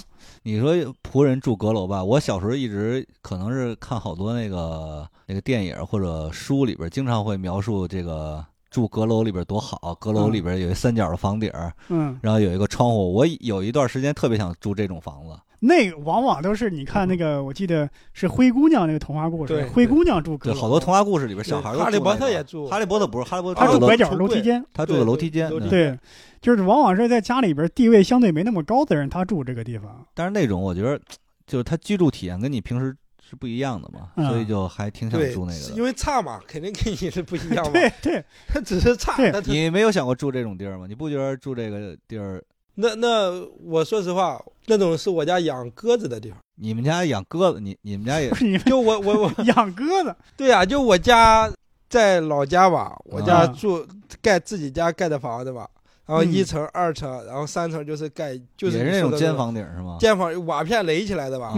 [0.49, 11.53] 你说仆人住阁楼吧，我小时候一直可能是看好多那个那个电影或者书里边，经常会描述这个住阁楼里边多好，阁楼里边有一三角的房顶，
[11.91, 13.13] 嗯，然后有一个窗户。
[13.13, 15.39] 我有一段时间特别想住这种房子。
[15.61, 24.65] 那个往往都是你看那个，我记得是灰姑娘那个童话故事对，灰姑娘住阁，楼，好多童话故事里边小孩都哈利波特也住哈利波特不是哈利波特，他住拐角楼梯间。
[24.73, 25.51] 他住的楼梯间。
[25.51, 25.99] 对对对，
[26.40, 30.07] 就是往往是在家里边地位相对没那么高的人，他住这个地方。
[30.14, 31.01] 但是那种我觉得，
[31.46, 32.94] 就是他居住体验跟你平时
[33.29, 35.83] 是不一样的嘛，嗯所以就还挺想住那，个因。
[35.83, 37.72] 为差嘛，肯定跟你是不一样嘛。
[37.72, 39.14] 对对，他只是差，
[39.46, 40.87] 你没有想过住这种地儿吗？
[40.88, 42.42] 你不觉得住这个地儿？
[42.81, 46.38] 那那我说实话，那种是我家养鸽子的地方。
[46.61, 51.51] 你们家养鸽子，你你们家也不 是你们就我我我， 养鸽子，对呀、就我家
[51.88, 53.85] 在老家吧，我家啊住
[54.22, 55.68] 盖自己家盖的房子吧，
[56.09, 56.33] 然后嗯。
[56.33, 59.99] 一层、二层，然后三层就是盖就是那种尖房顶是吗？
[60.01, 61.55] 尖房瓦片垒起来的吧，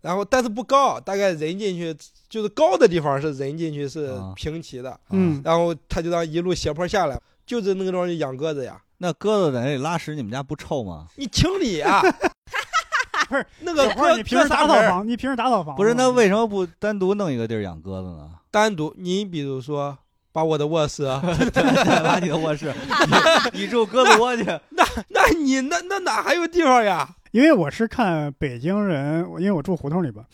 [0.00, 1.94] 然后但是不高，大概人进去
[2.28, 4.32] 就是高的地方是人进去是啊。
[4.34, 11.06] 平齐的，嗯，然后他就让一路斜坡下来，就是那个地方就养鸽子呀，那鸽子在那里拉屎，你们家不臭吗？
[11.16, 12.00] 你清理啊，
[13.28, 18.30] 不是 那个小花儿鸽你平时打扫房，你平时打扫房不是，那为什么不单独弄一个地儿养鸽子呢？
[18.50, 19.96] 单独，你比如说
[20.32, 21.20] 把我的卧室啊，
[22.04, 22.72] 把你的卧室，
[23.52, 27.08] 你你住鸽子窝去， 那那你那那哪还有地方呀？
[27.32, 30.24] 因为我是看北京人，因为我住胡同里边，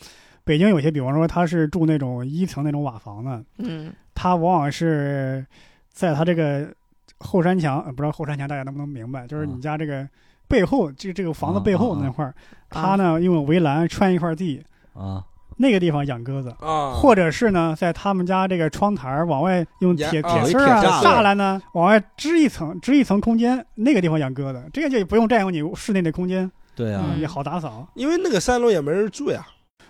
[0.43, 3.93] 北京有些，比方说他是住那种一层那种瓦房的，嗯。
[4.15, 5.45] 他往往是
[5.91, 6.67] 在他这个
[7.19, 10.07] 后山墙，呃不知道后山墙大家能不能明白，就是你家这个
[10.47, 12.33] 背后，这这个房子背后那块儿，
[12.67, 14.63] 他呢用围栏穿一块地，
[14.95, 15.23] 啊，
[15.57, 16.55] 那个地方养鸽子。
[16.59, 27.87] 啊，或者是呢，在他们家这个窗台儿往外用铁沿铁啊丝儿啊有一铁栅栅栏呢，往外支一层，支一层空间，那个地方养鸽子，这个就不用占用你室内的空间，对啊，嗯也好打扫。
[27.95, 29.45] 因为那个三楼也没人住呀，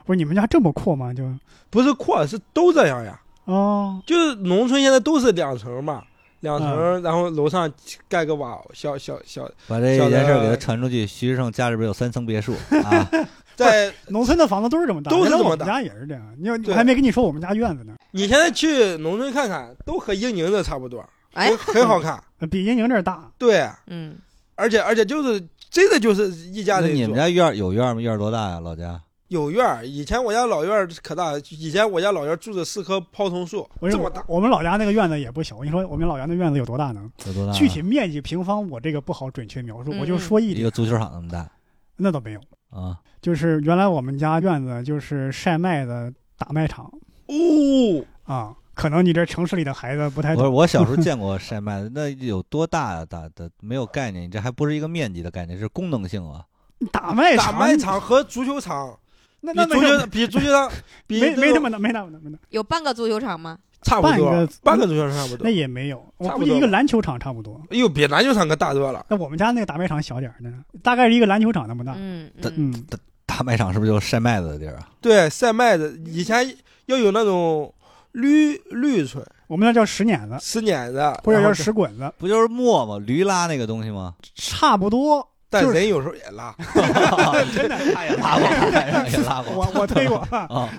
[0.05, 1.13] 不是你们家这么阔吗？
[1.13, 1.23] 就
[1.69, 3.19] 不是阔，是都这样呀。
[3.45, 6.03] 哦，就是农村现在都是两层嘛，
[6.41, 7.71] 两层，嗯然后楼上
[8.07, 11.05] 盖个瓦，小小小，把这小的件事给他传出去。
[11.07, 13.09] 徐志胜家里边有三层别墅 啊，
[13.55, 16.35] 在农村的房子都是这么大，都是这么大原来我们家也是这样。
[16.37, 22.21] 你我还没跟你说我们家院子呢，你现在去农村看看，都和英宁的差不多，哎很很好看。
[22.39, 23.31] 呃比英宁这大。
[23.39, 24.15] 对，嗯，
[24.55, 27.15] 而且而且就是真的就是一家人住那你们。
[27.15, 28.01] 家院有院吗？
[28.01, 28.59] 院多大呀？
[28.59, 29.01] 老家？
[29.29, 34.23] 有院儿，以前我家老院儿可大，以前我家老院儿住着四棵泡桐树，我这么大。
[34.27, 35.55] 我们老家那个院子也不小。
[35.55, 37.11] 我跟你说，我们老家那院子有多大呢？
[37.25, 37.55] 有多大啊？
[37.55, 41.49] 具体面积平方我这个不好准确描述，嗯我就说一点一个，足球场那么大
[41.97, 42.39] 那倒没有。
[42.69, 42.97] 啊？
[43.21, 46.85] 就是原来我们家院子就是晒麦的打麦场
[47.27, 50.53] 哦，啊，可能你这城市里的孩子不太不是，懂。
[50.53, 53.03] 我小时候 见过晒麦的，那有多大呀？
[53.03, 56.45] 大的没有概念，你这还不是一个面积的概念，是功能性啊。
[56.91, 59.06] 打麦场打麦，场和足球场比
[59.41, 60.69] 那那足球比足球场
[61.07, 63.57] 比没没那么大，没那么大，没那么大，有半个足球场吗？
[63.83, 65.49] 差不多半个，半个足球场差不多那。
[65.49, 66.03] 也没有。
[66.17, 67.61] 我差不多吧估计一个篮球场差不多。
[67.69, 69.05] 哎呦，比篮球场可大多了。
[69.09, 71.93] 那我们家那个大卖场小点儿呢，大概是一个篮球场那么大。
[71.95, 72.85] 嗯的嗯嗯，
[73.25, 74.89] 大卖场是不是就是晒麦子的地儿啊？
[74.99, 77.71] 对，晒麦子以前要有那种
[78.13, 82.97] 绿绿槌、我们那叫石碾子，石碾子，或者叫石滚子，不就是磨吗？
[82.97, 84.15] 驴拉那个东西吗？
[84.33, 85.29] 差不多。
[85.49, 86.53] 就是但人有时候也拉。
[87.55, 90.69] 真的，他也拉过，他也拉过我我推过， 啊。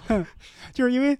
[0.72, 1.18] 就是因为，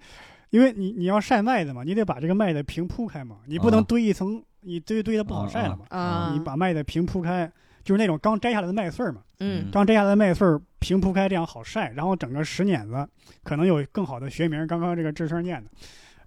[0.51, 5.85] 因为你你要晒麦子嘛，你得把这个麦子平铺开嘛，你不能啊堆一层，你堆堆的不好晒了嘛。
[5.89, 7.51] 啊，你把麦子平铺开，
[7.83, 11.91] 就是那种刚摘下来的麦穗儿嘛，嗯刚摘下来的麦穗儿平铺开，这样好晒。
[11.93, 13.09] 然后整个石碾子
[13.43, 15.71] 可能有更好的学名，刚刚这个智胜念的。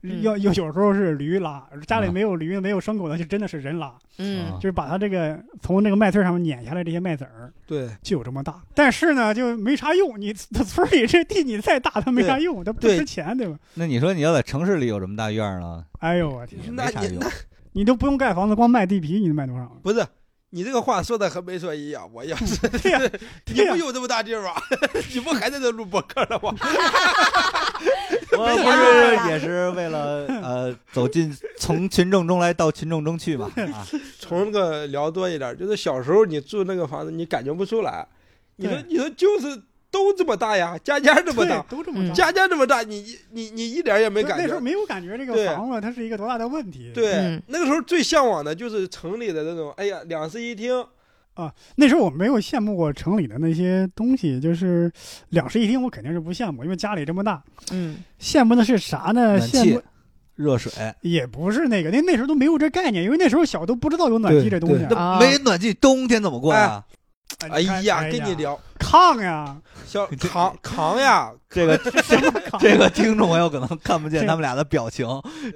[0.04, 8.62] 嗯要有有时候是驴拉，家里啊没有驴没有牲口的，就真的是人拉，嗯啊就是把它这个从那个麦穗上面碾下来这些麦子儿，对就有这么大。
[8.74, 13.58] 但是呢，就没啥用，你它村里这地你再大，它没啥用，它不值钱，对吧？
[13.76, 17.28] 那你说你要在城市里有这么大院儿呢，哎呦我天，那啥用你那。
[17.74, 19.66] 你都不用盖房子，光卖地皮，你能卖多少？
[19.82, 20.06] 不是
[20.52, 22.10] 你这个话说的和没说一样。
[22.14, 22.56] 我要是
[23.54, 24.54] 你不有这么大地儿吗？
[25.14, 26.54] 你不还在这录播客了吗？
[28.34, 33.86] 我不是也是为了呃走进从群众中来到群众中去嘛啊，
[34.20, 38.08] 从那个聊多一点，就是小时候你住那个房子，你感觉不出来。
[38.58, 39.60] 你说你说就是
[39.92, 42.14] 都这么大呀，家家这么大，嗯都这么大。
[42.14, 44.44] 家家这么大，你你你一点也没感觉。
[44.44, 50.84] 那时候没有感觉这个房子它是一个多大的问题。，对嗯，那个时候最向往的就是城里的那种，哎呀，两室一厅，
[51.34, 54.90] 啊那时候我没有羡慕过城里的那些东西，就是
[55.30, 57.44] 两室一厅，我肯定是不羡慕，因为家里这么大。
[57.72, 59.38] 嗯羡慕的是啥呢？
[59.38, 59.82] 暖气羡慕
[60.36, 64.86] 热水，也不是那个，那那时候都没有这概念，因为那时候小都不知道有暖气这东西。
[64.86, 66.82] 对啊没暖气，冬天怎么过呀？
[66.88, 66.96] 哎
[67.84, 72.60] 呀，跟你聊，炕呀，小 扛扛呀， 这个什么炕？
[72.60, 75.08] 这个听众朋友可能看不见 他们俩的表情，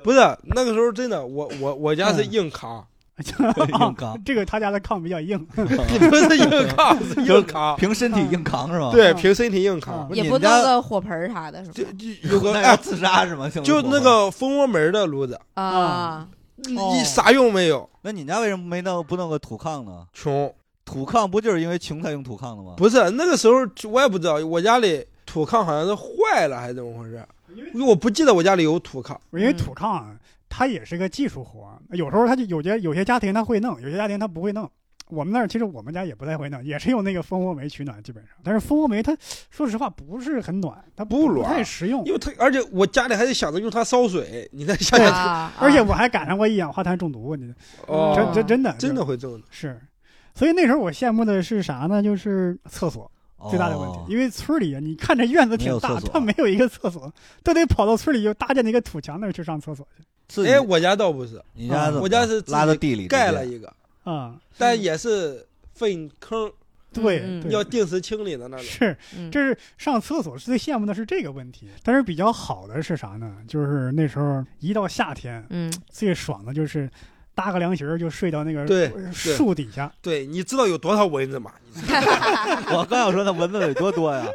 [0.03, 2.85] 不是那个时候真的，我我我家是硬扛，
[3.17, 8.89] 硬扛，这个他家的炕比较硬，你不是硬扛，是硬扛，凭身体硬扛是吗？
[8.91, 10.07] 对，嗯凭身体硬扛。
[10.09, 11.91] 嗯，也不弄个火盆啥的，是就吧？
[11.97, 13.49] 就有个那要哎，自杀是吗？
[13.49, 16.27] 听就那个蜂窝门的炉子，啊，
[16.75, 20.05] 哦一啥用没有，那你家为什么没弄不弄个土炕呢？
[20.13, 20.53] 穷。
[20.85, 22.75] 土炕不就是因为穷才用土炕的吗？
[22.77, 23.55] 不是那个时候，
[23.89, 27.25] 我也不知道，我家里土炕好像是坏了还是怎么回事？
[27.73, 29.17] 因为我不记得我家里有土炕。
[29.31, 30.15] 因为土炕啊
[30.47, 34.69] 它也是个技术活，有时候它就有些有些家庭他会弄，有些家庭他不会弄。
[35.09, 38.35] 我们那儿其实我们家也不太会弄，也是用那个蜂窝煤取暖，基本上。
[38.43, 39.15] 但是蜂窝煤它
[39.51, 42.11] 说实话不是很暖，它不太实用因。
[42.11, 47.53] 为它，而且我家里还得想着用它烧水，你再想想，啊，而且我还赶上过一氧化碳中毒，你
[47.87, 49.45] 哦，真真真的真的会中的。
[49.51, 49.79] 是。
[50.35, 52.03] 所以那时候我羡慕的是啥呢？
[52.03, 53.09] 就是厕所
[53.49, 59.87] 最大的问题，哦因为村里啊，你看这院子挺大它没有一个厕所，都得跑到村里就搭建那个土墙那儿去上厕所
[60.27, 64.35] 去哎，我家倒不是，你家怎么我家是拉到地里盖了一个，啊。
[64.57, 66.51] 但也是粪坑，
[66.91, 68.65] 对，要定时清理的那种。
[68.65, 73.35] 是嗯这是上厕所最羡慕的是这个问题，但是比较好的是啥呢？
[73.47, 76.89] 就是那时候一到夏天，嗯，最爽的就是
[77.35, 78.65] 搭个凉席儿就睡到那个
[79.13, 79.91] 树底下。
[80.01, 81.51] 对，你知道有多少蚊子吗？
[82.71, 84.25] 我刚要说那蚊子得多多呀，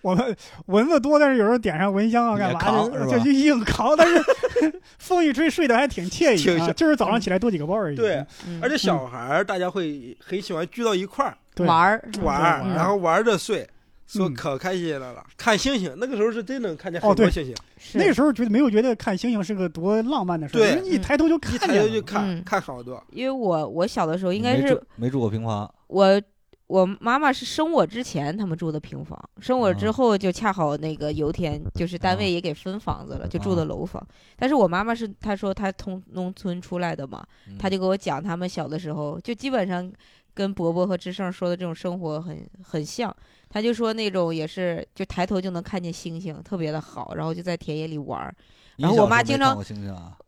[0.00, 0.34] 我们
[0.66, 4.22] 蚊子多，但是有时候点上蚊香啊，干嘛就就硬扛，但是
[4.98, 7.96] 风一吹睡得还挺惬意啊， 就是早上起来多几个包而已。
[7.96, 8.60] 对，嗯。
[8.62, 12.00] 而且小孩儿大家会很喜欢聚到一块儿玩儿。
[12.22, 12.74] 玩儿，嗯。
[12.74, 13.68] 然后玩着睡，
[14.06, 14.34] 说嗯。
[14.34, 15.24] 可开心了了。
[15.36, 17.26] 看星星，那个时候是真能看见哦对。
[17.26, 17.98] 很多星星，是。
[17.98, 20.88] 那时候觉得没有觉得看星星是个多浪漫的事儿，对。
[20.88, 21.88] 一抬头就看一抬见了。
[21.88, 22.42] 头就看嗯。
[22.44, 23.02] 看好多。
[23.10, 26.22] 因为我我小的时候应该是没住没住过平房，我
[26.68, 29.92] 我妈妈是生我之前他们住的平房，生我之啊。
[29.92, 34.04] 后就恰好那个油田就是单啊位也给分房子了，就住的啊楼房。
[34.36, 37.56] 但是我妈妈是她说她从农村出来的嘛，嗯。
[37.56, 39.88] 她就给我讲他们小的时候，就基本上
[40.36, 43.14] 跟伯伯和志胜说的这种生活很很像。
[43.48, 48.34] 他就说那种也是，就抬头就能看见星星，特别的好，然后就在田野里玩儿。
[48.76, 50.18] 你然后我妈经常过星星啊，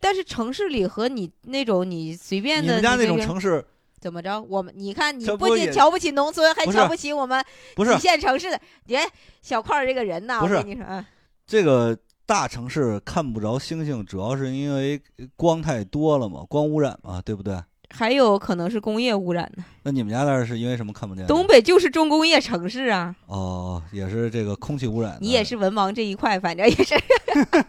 [0.00, 3.62] 但是城市里和你那种你随便的你们家那种城市
[4.00, 4.40] 怎么着？
[4.40, 7.44] 我们你看，你不仅瞧不起农村，还瞧不起我们
[7.76, 8.58] 一线城市的。
[8.86, 9.06] 你看
[9.42, 11.04] 小块儿这个人呐，不是我跟你说，嗯，
[11.46, 15.02] 这个大城市看不着星星，主要是因为
[15.36, 17.60] 光太多了嘛，光污染嘛，对不对？
[17.92, 19.64] 还有可能是工业污染呢。
[19.82, 21.26] 那你们家那儿是因为什么看不见？
[21.26, 25.18] 东北就是重工业城市啊，哦，也是这个空气污染。
[25.20, 26.94] 你也是文盲这一块，反正也是。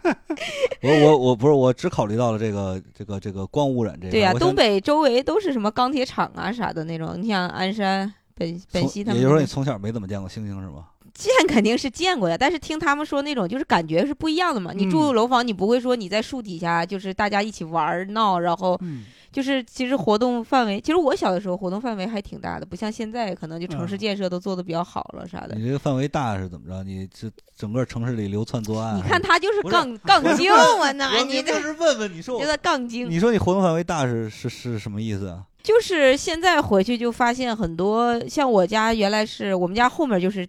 [0.82, 4.10] 我我我不是我只考虑到了这个这个这个光污染这个。
[4.10, 7.14] 对呀、东北周围都是什么钢铁厂啊啥的那种。
[7.16, 10.86] 你像鞍山、本本溪他们，也就是说你从小没怎么见过星星是吗？
[11.14, 14.72] 见肯定是见过呀，但是听他们说那种就是感觉是不一样的嘛。
[14.74, 25.56] 你嗯住楼房，你不会说你在树底下就是大家一起玩闹，然后嗯，就是其实活动范围，其实我小的时候活动范围还挺大的，不像现在可能就城市嗯建设都做的比较好了啥的。
[25.56, 26.84] 你这个范围大是怎么着？
[26.84, 28.96] 你这整个城市里流窜作案？
[28.96, 33.10] 你看他就是杠杠精我那，你这就是问问你说觉得杠精。
[33.10, 35.44] 你说你活动范围大是是是什么意思啊？
[35.64, 40.46] 就是现在回去就发现很多，像我家原来是我们家后面就是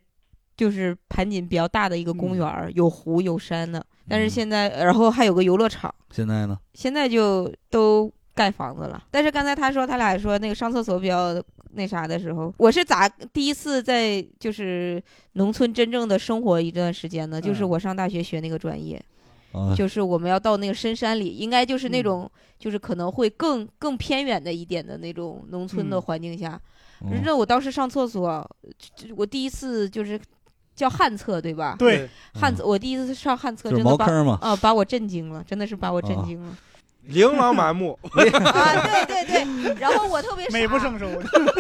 [0.56, 3.84] 就是盘锦比较大的一个公园儿，有湖有山的。
[4.08, 6.56] 但是嗯现在，然后还有个游乐场，现在呢？
[6.76, 9.02] 现在就都盖房子了。
[9.10, 15.02] 但是刚才他说他俩说那个上厕所比较那啥的时候，我是咋第一次在就是
[15.34, 17.42] 农村真正的生活一段时间呢？
[17.42, 19.04] 就是嗯我上大学学那个专业，
[19.52, 26.60] 啊，就是我们要到那个深山里，应该就是那嗯种就是可能会更更偏远的一点的那种农村的嗯环境下。
[27.02, 30.20] 嗯那我当时上厕所，就就我第一次就是
[30.76, 31.76] 叫旱厕对吧？
[31.78, 34.06] 对，旱厕，我第一次上旱厕，真的把。
[34.40, 36.58] 啊把我震惊了，真的是把我震啊惊了。
[37.08, 41.08] 琳琅满目，啊，对对对，然后我特别傻，美不胜收。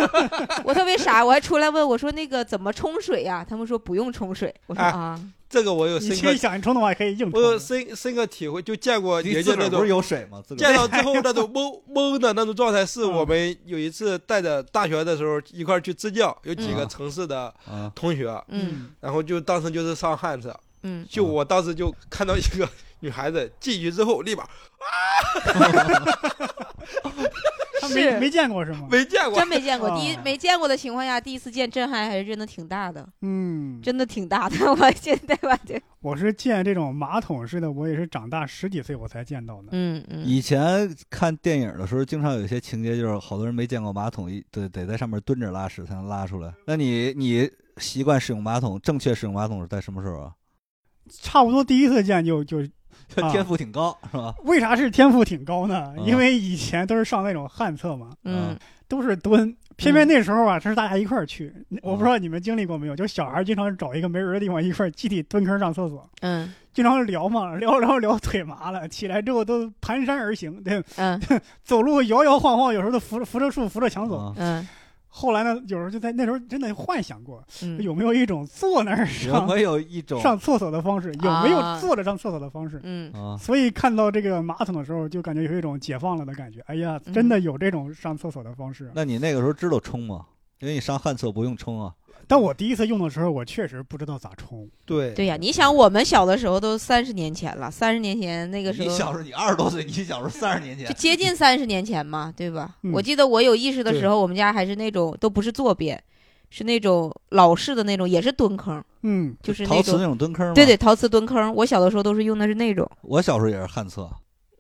[0.63, 7.59] 我特别傻，我还出来问我说那个怎么冲水呀、他们说不用冲水，我说哎啊，这个我有深刻你其实，想冲的话，可以硬冲我。
[7.59, 10.41] 深深刻体会，就见过你人家那种不是有水吗？
[10.57, 10.75] 见儿。
[10.75, 13.11] 到之后那种 懵懵的那种状态，是嗯。
[13.11, 16.89] 我们有一次带着大学的时候一块儿去支教，有几个嗯。
[16.89, 18.89] 城市的啊，同学，嗯。
[18.99, 22.67] 然后就当时就是上旱厕，嗯，就我当时就看到一个
[23.05, 24.43] 女孩子进去之后，立马
[27.79, 28.87] 他没是没见过是吗？
[28.89, 34.55] 没见过真，没见过，第一啊没见过的情况下，第一次见震撼还是真的挺大的，嗯，真的挺大的。
[34.73, 39.67] 我现在吧，就 我是见这种马桶式的，我也是长大十几岁我才见到的。
[39.73, 46.51] 嗯嗯，以前看电影的时候，经常有一些情节，就是好多人没见过马桶，一得得在上面蹲着拉屎才能拉出来。
[46.65, 47.47] 那你你
[47.77, 50.31] 习惯使用马桶，正确使用马桶是在什么时候啊？
[51.21, 52.67] 差不多第一次见就就，啊
[53.31, 54.33] 天赋挺高是吧？
[54.43, 55.77] 为啥是天赋挺高呢？
[55.79, 55.93] 啊。
[56.05, 58.57] 因为以前都是上那种旱厕嘛，嗯。
[58.87, 59.55] 都是蹲。
[59.77, 66.53] 偏偏嗯那时候啊，是大家一块儿去，我不知道你们经历过没有，就小孩经常找一个没人的地方一块儿集体蹲坑上厕所，嗯。
[66.71, 71.19] 经常聊嘛， 聊聊聊腿麻了，起来之后都蹒跚而行，对，嗯。
[71.65, 74.17] 走路摇摇晃晃，有时候都扶着扶着树扶着墙走。
[74.17, 74.67] 啊嗯
[75.17, 81.13] 后来呢，有时候就在那时候真的幻想过，嗯，有没有一种坐那儿有上没有一种上厕所的方式？
[81.23, 82.81] 有没有啊坐着上厕所的方式？
[82.83, 83.37] 嗯啊？
[83.37, 86.59] 所以看到这个马桶的时候，就感觉有一种解放了的感觉。
[86.67, 88.91] 哎呀，嗯真的有这种上厕所的方式。
[88.93, 90.25] 那你那个时候知道冲吗？
[90.59, 91.93] 因为你上旱厕不用冲啊。
[92.27, 94.67] 但我第一次用的时候，我确实不知道咋冲。
[94.85, 102.75] 对对呀，你想我们小的时候都三十年前了，三十年前那个时候你小时候你二十多岁，你小时候三十年前就，接近三十年前嘛，对吧？
[102.83, 106.01] 嗯我记得我有意识的时候，我们家还是那种都不是坐便，
[106.49, 110.09] 是那种老式的那种，也是蹲坑，嗯，就是陶瓷那那种。
[110.09, 110.53] 种蹲坑吗？
[110.53, 114.09] 对对，，陶瓷蹲坑，我小的时候都是用的是那种我小时候也是旱厕，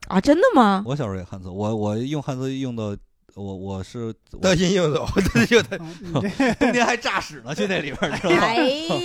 [0.07, 0.83] 啊，真的吗？
[0.85, 2.97] 我小时候也旱厕，我我用旱厕用的，
[3.35, 8.37] 我我是我得心应手，这就得啊你这冬天还炸屎呢，去那里边儿，知道吗？
[8.41, 8.55] 哎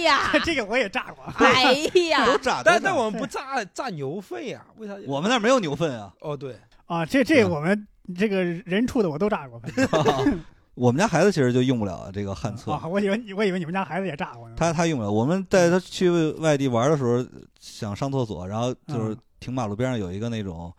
[0.03, 1.25] 呀， 这个我也炸过。
[1.45, 1.73] 哎
[2.09, 4.65] 呀，都炸但但我们不炸炸牛粪呀？
[4.77, 4.95] 为啥？
[5.09, 6.15] 我们那儿没有牛粪啊。
[6.21, 6.57] 哦对，
[6.87, 9.61] 啊，这这我们这个人畜的我都炸过。
[10.75, 14.55] 我们家孩子其实就用不了这个旱厕，啊，我以为你我以为你们家孩子也炸过呢。
[14.57, 15.11] 他他用不了。
[15.11, 16.09] 我们带他去
[16.39, 17.27] 外地玩的时候，
[17.59, 20.73] 想上厕所，然后就是嗯停马路边上有一个那种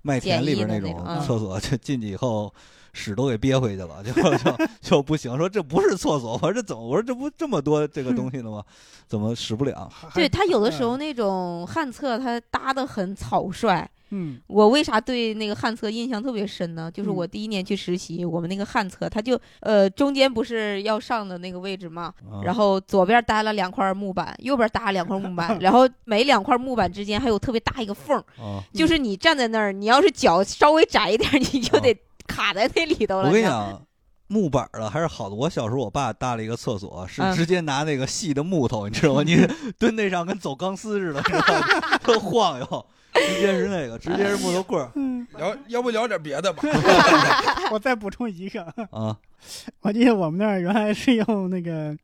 [0.00, 2.50] 麦田里边那种厕所，就进去以后。
[2.94, 5.36] 屎都给憋回去了，就 就就不行。
[5.36, 6.82] 说这不是厕所，我说这怎么？
[6.82, 8.64] 我说这不这么多这个东西呢吗？
[9.06, 9.90] 怎么使不了？
[10.14, 13.86] 对他有的时候那种旱厕，他搭的很草率。
[14.16, 16.88] 嗯我为啥对那个旱厕印象特别深呢？
[16.92, 28.62] 就是嗯我第一年去实习，我们那个旱厕，它就呃中间不是要上的那个位置嘛，啊然后左边搭了两块木板，右边搭了两块木板， 然后每两块木板之间还有特别大一个缝儿，啊！
[28.72, 31.92] 就是你站在那儿，你要是脚稍微窄一点，你就得
[32.26, 33.28] 卡在那里头了。
[33.28, 33.80] 我跟你讲，
[34.28, 35.34] 木板儿的还是好的。
[35.34, 39.22] 我小时候我爸搭了一个厕所，是嗯直接拿那个细的木头，你知道吗？
[39.22, 39.36] 你
[39.78, 41.98] 蹲那上跟走钢丝似的，知道吗？
[42.04, 46.62] 都晃悠，直接是那个，直接是木头棍儿嗯，聊要不聊点别的吧？
[47.70, 49.16] 我再补充一个，啊。
[49.82, 51.94] 我记得我们那儿原来是用那个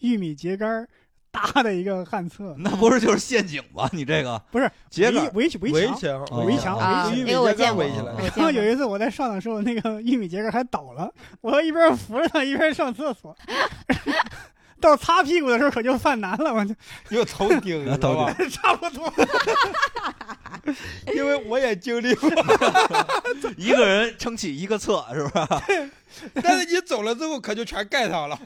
[0.00, 0.86] 玉米秸秆
[1.32, 3.88] 儿搭的一个旱厕，那不是就是陷阱吗？
[3.92, 5.98] 你这个不是秸秆儿围围围围墙。
[5.98, 8.50] 墙，围墙啊，围玉米那个我秸秆见过，围起来然后。
[8.50, 11.10] 有一次我在上的时候，那个玉米秸秆还倒了，
[11.40, 13.36] 我一边扶着它一边上厕所。
[14.80, 16.74] 到擦屁股的时候可就犯难了，我就
[17.16, 18.34] 又头顶，知道吧？
[18.50, 19.12] 差不多。
[21.14, 22.28] 因为我也经历过，
[23.56, 25.62] 一个人撑起一个厕，是吧？
[26.42, 28.36] 但是你走了之后可就全盖上了，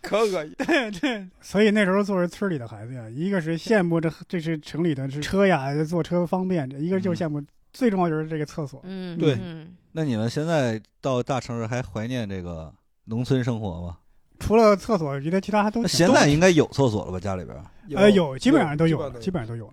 [0.08, 0.54] 可恶心。
[0.58, 7.42] 对对，所以那时候作为村里的孩子呀，一个是羡慕这 这是城里的是车呀，坐车方便；一个就是羡慕，
[7.72, 8.80] 最重要就是这个厕所。
[8.84, 12.72] 嗯，对嗯，那你们现在到大城市还怀念这个
[13.04, 13.98] 农村生活吗？
[14.38, 17.20] 除了厕所，我觉得其他还都行现在应该有厕所了吧？
[17.20, 17.56] 家里边
[17.94, 19.70] 呃有，基本上都有基本上都有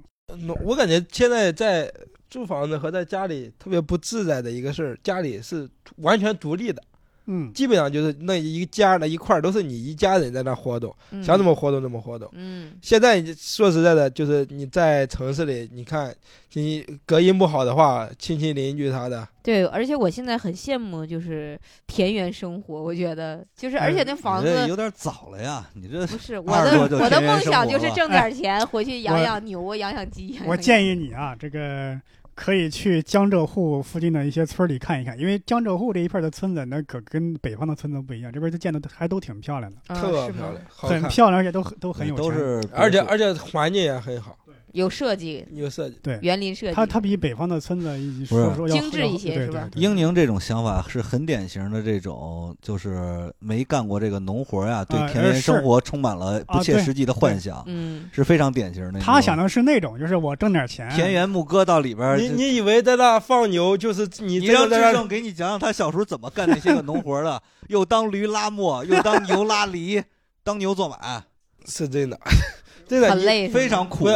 [0.65, 1.89] 我感觉现在在
[2.29, 6.83] 住房子和在家里特别不自在的一个事儿，家里是完全独立的，
[7.27, 12.29] 嗯，基本上就是那一家那一块儿都是你一家人在那活动，嗯想怎么活动怎么活动。
[12.33, 16.15] 嗯现在说实在的，就是你在城市里，你看
[16.53, 25.69] 你隔音不好的话，亲戚邻居啥的，对，而且我现在很羡慕就是田园生活，我觉得就是，而且那房子有点早了呀！
[25.75, 30.39] 你这不是 我的我的梦想就是挣点钱回去养养牛、养养鸡。
[30.45, 31.99] 我建议你啊，这个
[32.37, 42.23] 可以去江浙沪附近的一些村里看一看，因为江浙沪这一片的村子那可跟北方的村子不一样，这边就建的还都挺漂亮的，特漂亮，很漂亮，而且都很都很有钱。
[42.23, 44.37] 都是，而且而且环境也很好，
[44.73, 45.97] 有设计，有设计。
[46.01, 46.19] 对。
[46.21, 46.73] 园林设计。
[46.73, 48.43] 它它比北方的村子一不是。
[48.45, 49.69] 说说要精致一些是吧？
[49.75, 58.99] 英宁这种想法是很典型的，这种就是没干过这个农活呀，对啊田园生活充满了不切实际的幻想，嗯，是非常典型的。
[58.99, 70.03] 他想的是那种，就是我挣点钱，田园牧歌到里边儿，你你以为在那放牛就是你你让志胜给你讲讲他小时候怎么干那些个农活的，又当驴拉磨，又当牛拉犁，
[70.43, 71.23] 当牛做马，
[71.65, 72.19] 是真的，
[72.87, 74.07] 真的很累，非常苦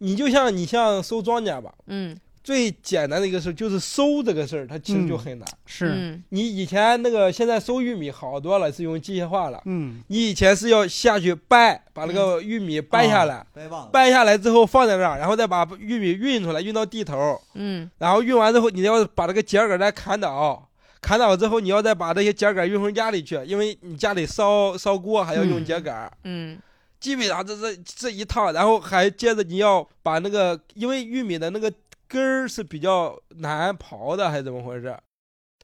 [0.00, 5.46] 你就像你像收庄稼吧，嗯，最简单的一个事儿就是收这个事儿，它其实就很难。
[5.66, 5.92] 是。
[5.94, 9.60] 嗯你以前那个现在收玉米好多了，是用机械化了。
[9.66, 10.02] 嗯。
[10.08, 17.90] 你以前是要下去掰，把那个玉米掰下来，掰掰下来之后放在那儿，然后再把玉米运出来，运到地头，嗯。
[17.98, 20.66] 然后运完之后，你要把这个秸秆再砍倒，
[21.02, 25.66] 砍倒之后，你要再把这些秸秆运回家里去，因为你家里烧烧锅还要用嗯。
[25.66, 26.10] 秸秆。
[26.24, 26.58] 嗯
[27.00, 31.72] 基本上这这这一趟，然后还接着你要把那个，因为玉米的那个
[32.06, 34.96] 根儿是比较难刨的，还是怎么回事？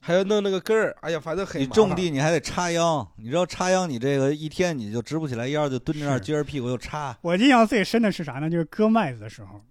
[0.01, 7.17] 还要弄那个根儿，哎呀，反正很你种地你还得插秧，你知道插秧你这个一天你就直不起来腰，就蹲在那儿撅着屁股就插。
[7.21, 8.49] 我印象最深的是啥呢？
[8.49, 9.61] 就是割麦子的时候，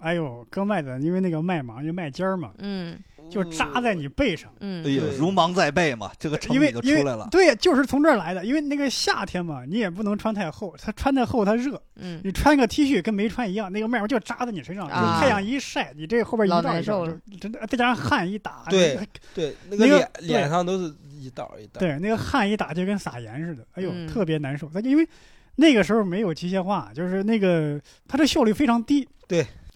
[0.00, 4.52] 哎呦，割麦子，因为那个麦芒就麦尖儿嘛，嗯就扎在你背上。
[4.60, 7.26] 嗯哎呦，对如芒在背嘛，这个成因为语就因为出来了。
[7.30, 8.44] 对，就是从这儿来的。
[8.44, 18.98] 因为那个夏天嘛，你也不能穿太厚，它穿太厚它热，嗯你穿个 T 恤跟没穿一样，那个麦芒就扎在你身上，啊太阳一晒，你这后边一老道一道难受了，真的再加上汗一打，对
[19.34, 21.80] 对，那个脸脸上都是一道一道。
[21.80, 24.70] 对，那个汗一打就跟撒盐似的，哎呦，嗯特别难受。
[24.72, 25.08] 它因为
[25.56, 29.08] 那个时候没有机械化，就是那个它的效率非常低，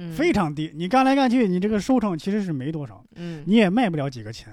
[0.00, 0.72] 嗯非常低。
[0.74, 4.52] 你干来干去，你这个收成其实是没多少，嗯你也卖不了几个钱。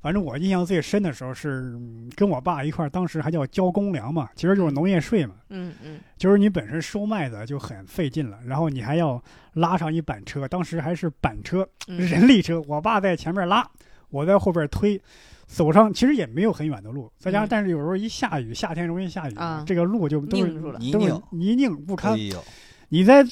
[0.00, 5.34] 反正我印象最深的时候是嗯跟我爸一块儿，当时还叫交公粮嘛，其实就是农业税嘛。
[5.50, 9.20] 嗯嗯就是你本身收麦子就很费劲了，然后你还要
[9.54, 13.68] 拉上一板车，当时还是板车，嗯人力车，我爸在前面拉，
[14.10, 15.00] 我在后边推，
[15.46, 22.30] 走上其实也没有很远的路，再加上嗯但是有时候一下雨，夏天容易下雨，啊这个路就都是泥泞，泥泞不堪哎。
[22.90, 23.24] 呦，你在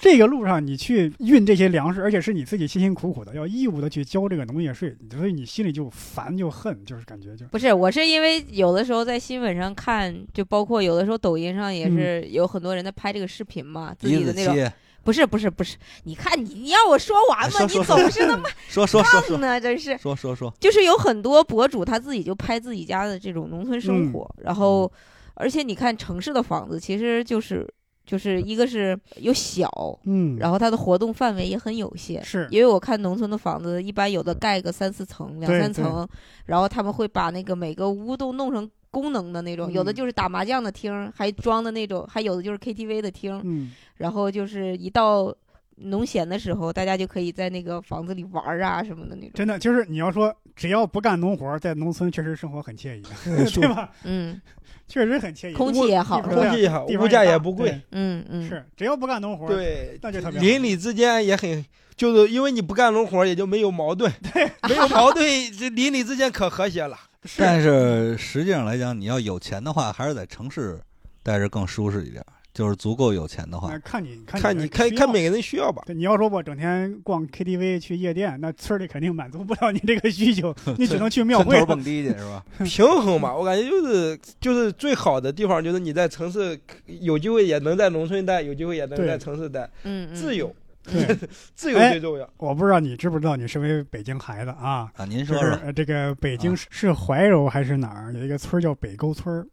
[0.00, 14.72] 这个路上，你去运这些粮食，而且是你自己辛辛苦苦的，要义务的去交这个农业税，所以你心里就烦就恨，就是感觉就不是，我是因为有的时候在新闻上看，就包括有的时候抖音上也是有很多人在拍这个视频嘛，自己的那种。
[15.04, 17.60] 不是不是不是，你看你你让我说完哎吗？
[17.60, 19.96] 你总是那么 说说说呢，真是。
[19.98, 24.92] 说说说，就是有很多博主他自己就拍自己家的这种农村生活，然后，
[25.34, 27.64] 而且你看城市的房子，其实就是
[28.06, 29.68] 就是一个是又小，
[30.04, 32.24] 嗯，然后它的活动范围也很有限。
[32.24, 36.08] 是因为我看农村的房子，一般有的盖个三四层、两三层，
[36.46, 45.34] 然后他们会把那个每个屋都弄成功能的那种，有的嗯就是打麻将的厅，还装的那种，还有的就是 KTV 的厅，嗯然后就是一到
[45.78, 49.32] 农闲的时候，大家就可以在那个房子里玩儿啊什么的那种。
[49.34, 53.02] 真的就是你要说只要不干农活，在农村确实生活很惬意，
[53.52, 53.90] 对吧？
[54.04, 54.40] 嗯
[54.88, 61.64] 确实很惬意，空气也好空气也好物价也不贵嗯嗯，是只要不干农活，，对，那就特别邻里之间也很，
[61.96, 65.26] 就是因为你不干农活，也就没有矛盾，对没有矛盾，
[65.58, 66.96] 这邻里之间可和谐了。
[67.24, 70.80] 是但是实际上来讲，你要有钱的话，还是在城市
[71.24, 72.24] 待着更舒适一点。
[72.56, 75.82] 就是足够有钱的话，看你看看你看看每个人需要吧。
[75.84, 82.42] 对，你要说我整天逛 KTV 去夜店，那村里肯定满足不了你这个需求， 你只能去庙村会头蹦迪去是吧？
[82.64, 90.50] 平衡嘛，我感觉就是就是最好的地方，就是你在城市有机会也能在农村待，有机会也能在城市待，嗯嗯自由，
[90.82, 91.14] 对，
[91.54, 92.26] 自由哎最重要。
[92.38, 99.46] 我不知道你知不知道，你身为北京孩子啊，啊，您就是说说呃这个北京啊是是怀柔还是哪儿有一个村叫北沟村儿，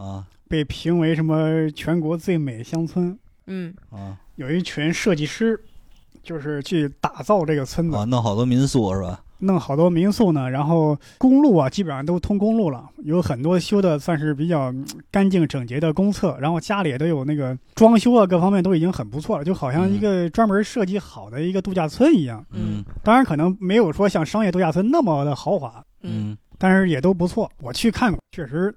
[0.00, 3.74] 啊被评为什么全国最美乡村，嗯。
[3.90, 4.18] 啊。
[4.36, 5.58] 有一群设计师，
[6.22, 9.20] 就是去打造这个村子，啊，弄好多民宿是吧？
[9.38, 22.44] 弄好多民宿呢，然后公路啊，基本上都通公路了，有很多修的算是比较嗯干净整洁的公厕，然后家里也都有那个装修啊，各方面都已经很不错了，就好像一个专门设计好的一个度假村一样。
[22.52, 22.84] 嗯嗯。
[23.04, 26.38] 当然可能没有说像商业度假村那么的豪华，嗯，嗯。
[26.58, 27.48] 但是也都不错。
[27.60, 28.74] 我去看过，确实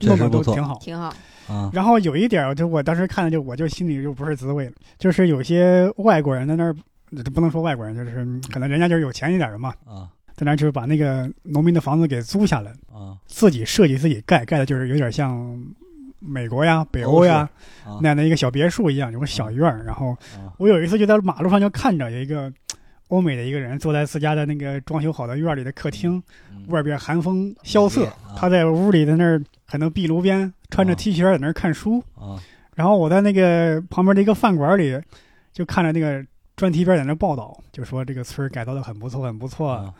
[0.00, 0.78] 确实不错弄得都挺好。
[0.80, 1.14] 挺好。
[1.48, 1.70] 啊。
[1.72, 6.74] 然后有一点儿，就我当时看的，就我就心里就不是滋味了，就是有些外国人在那儿，
[7.34, 10.08] 不能说外国人，就是嗯可能人家就是有钱一点儿的嘛，啊。
[10.34, 13.16] 在那儿就是把那个农民的房子给租下来，啊。
[13.26, 15.60] 自己设计自己盖，盖的就是有点像
[16.20, 17.48] 美国呀、北欧呀
[17.84, 17.98] 啊。
[18.00, 19.82] 那样的一个小别墅一样，有个小院儿。
[19.84, 20.52] 然后啊。
[20.58, 22.52] 我有一次就在马路上就看着有一个
[23.08, 30.96] 欧美的一个人坐在自家的那个装修好的院里的客厅，嗯外边寒风萧瑟啊，他在屋里在那儿可能壁炉边穿着啊。
[30.96, 32.02] T 恤在那儿看书。
[32.14, 32.40] 啊。
[32.74, 35.00] 然后我在那个旁边的一个饭馆里，
[35.52, 39.94] 就看着那个专题片在那报道，就说这个村儿改造的很不错，很不错啊、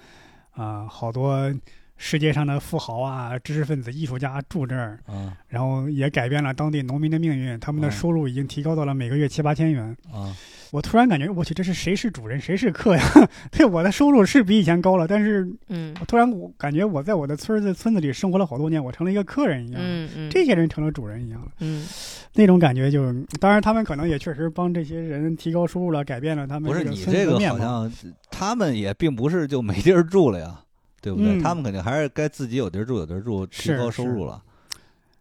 [0.53, 1.53] 啊好多
[1.97, 5.37] 世界上的富豪啊、知识分子、艺术家住这儿，啊。
[5.49, 7.91] 然后也改变了当地农民的命运，他们的啊。
[7.91, 9.97] 收入已经提高到了每个月七八千元。
[10.13, 10.37] 啊
[10.71, 13.03] 我突然感觉，我去，这是谁是主人，谁是客呀？
[13.51, 19.81] 对，我的收入是比以前高了，但是嗯我突然我感觉我在我的村儿子村子里生活了好多年，我成了一个客人一样。
[19.83, 21.87] 嗯嗯，这些人成了主人一样了，嗯
[22.35, 27.51] 那种感觉就，当然他们可能也确实帮这些人提高收入了，改变了他们不是你这个面。
[27.51, 27.91] 好像
[28.31, 30.61] 他们也并不是就没地儿住了呀，
[31.01, 31.39] 对不对？
[31.39, 34.43] 嗯他们肯定还是该自己有地儿住有地儿住，提高收入了。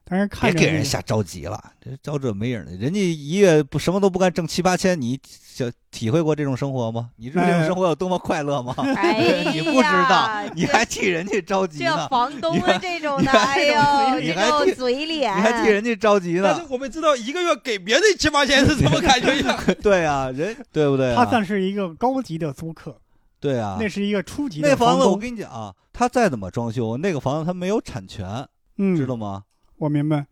[0.10, 2.72] 但是别看别给人瞎着急了，这招这没影儿的。
[2.78, 7.10] 人家一月不什么都不干，挣七八千，你想体会过这种生活吗？
[7.18, 8.74] 你知道这种哎生活有多么快乐吗？
[8.96, 16.68] 哎， 你不知道，你还替人家着急这呢，房东啊你还这种的，哎呦， 你这种还替嘴脸，你还替人家着急呢但是。
[16.70, 19.60] 我们知道一个月给别人七八千是什么感觉呀？
[19.84, 21.26] 对啊，人对不对啊？
[21.26, 22.98] 他算是一个高级的租客，
[23.42, 25.18] 对啊，那是一个初级的那房子我。
[25.18, 28.48] 跟你讲啊，他再怎么装修，那个房子他没有产权，
[28.78, 29.44] 嗯，知道吗？
[29.78, 30.26] 我明白。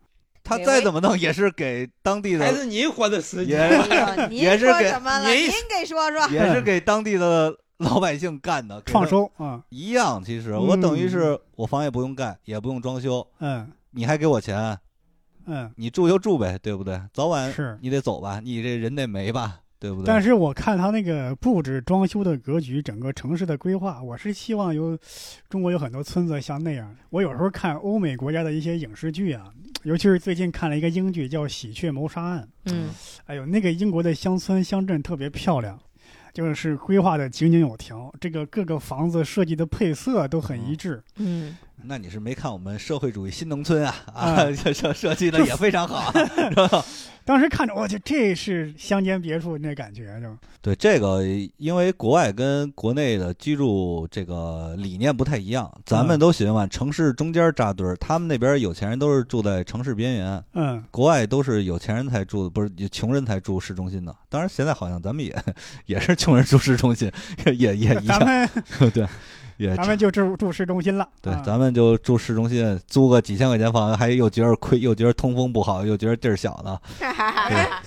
[0.44, 4.30] 他再怎么弄也是给当地的，还是您花的时也间。
[4.30, 5.28] 也是给说什么了？
[5.28, 6.28] 您您给说说。
[6.28, 10.22] 也是给当地的老百姓干的，创收啊，一样。
[10.22, 14.78] 其实我等于嗯是我房也不用盖，也不用装修，嗯你还给我钱，
[15.46, 15.68] 嗯。
[15.74, 17.00] 你住就住呗，对不对？
[17.12, 20.06] 早晚是你得走吧，你这人得没吧，对不对？
[20.06, 24.98] 但是我看他那个布置、装修的格局，整个城市的规划，我是希望有
[25.48, 26.94] 中国有很多村子像那样。
[27.10, 29.44] 我有时候看欧美国家的一些影视剧啊，
[29.84, 32.90] 尤其是最近看了一个英剧叫《喜鹊谋杀案》，嗯
[33.26, 35.78] 哎呦，那个英国的乡村乡镇特别漂亮，
[36.32, 41.02] 就是规划的井井有条，这个各个房子设计的配色都很一致。
[41.16, 46.84] 嗯，那你是没看我们社会主义新农村啊啊， 设设计的也非常好， 是吧？
[47.24, 50.36] 当时看着，我去，这是乡间别墅那感觉，是吧？
[50.62, 51.22] 对这个，
[51.56, 64.14] 因为国外跟国内的居住这个理念不太一样，咱们嗯都喜欢往城市中间扎堆儿，他们那边有钱人都是住在城市边缘，嗯，国外都是有钱人才住，不是穷人才住市中心的。
[64.28, 65.36] 当然，现在好像咱们也
[65.86, 67.10] 也是穷人住市中心，
[67.56, 68.20] 也也一样，
[68.94, 69.06] 对，
[69.56, 71.08] 也咱们就住住市中心了。
[71.20, 76.78] 对啊，咱们就住市中心，租个几千块钱房子，还又觉得亏，又觉得通风不好，又觉得地儿小呢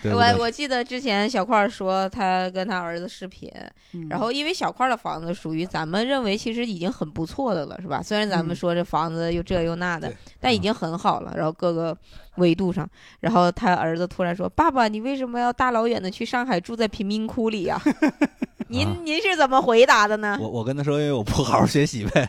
[0.04, 0.38] 我对？
[0.38, 3.50] 我记得之前小块儿说他跟他儿子视频，
[3.94, 8.00] 嗯然后因为小块儿的房子属于咱们认为其实已经很不错的了，是吧？
[8.00, 11.32] 虽然咱们嗯说这房子又这又那的对，但已经很好了。
[11.36, 11.96] 然后各个
[12.36, 12.88] 维度上，
[13.18, 17.76] 然后他儿子突然说：“爸爸，你为什么要大老远的去上海住在贫民窟里呀、
[18.68, 20.36] 您啊您是怎么回答的呢？
[20.40, 22.28] 我我跟他说，因为我不好好学习呗，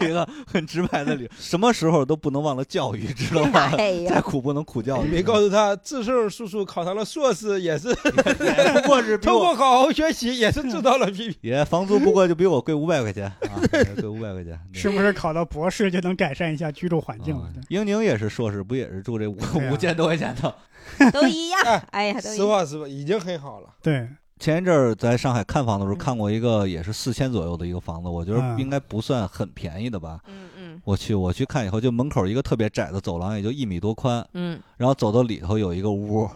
[0.00, 3.72] 一个很直白的理由，什么时候都不能忘了教育，知道吗？
[3.76, 5.08] 哎再，苦不能苦教育。
[5.08, 11.36] 没告诉他，志胜叔叔考上了硕士，也是也不过是通过好好学习，也是知道了批评。
[11.42, 13.58] 也房租不过就比我贵五百块钱啊，
[13.96, 14.58] 贵五百块钱。
[14.72, 17.50] 是不是考到博士就能改善一下居住环境了啊？
[17.68, 20.54] 英宁也是硕士，不也是住这五啊五千多块钱的？
[21.10, 21.82] 都一样哎。
[21.90, 22.44] 哎呀，都一实。
[22.44, 23.68] 话实说，已经很好了。
[23.82, 24.08] 对，
[24.38, 30.20] 前一阵儿在上海看房的时候，嗯看过一个也是四千左右的一个房子，我觉得嗯应该不算很便宜的吧。
[30.26, 36.28] 嗯嗯我去，我去看以后，就门口一个特别窄的走廊，也就一米多宽，嗯然后走到里头有一个屋，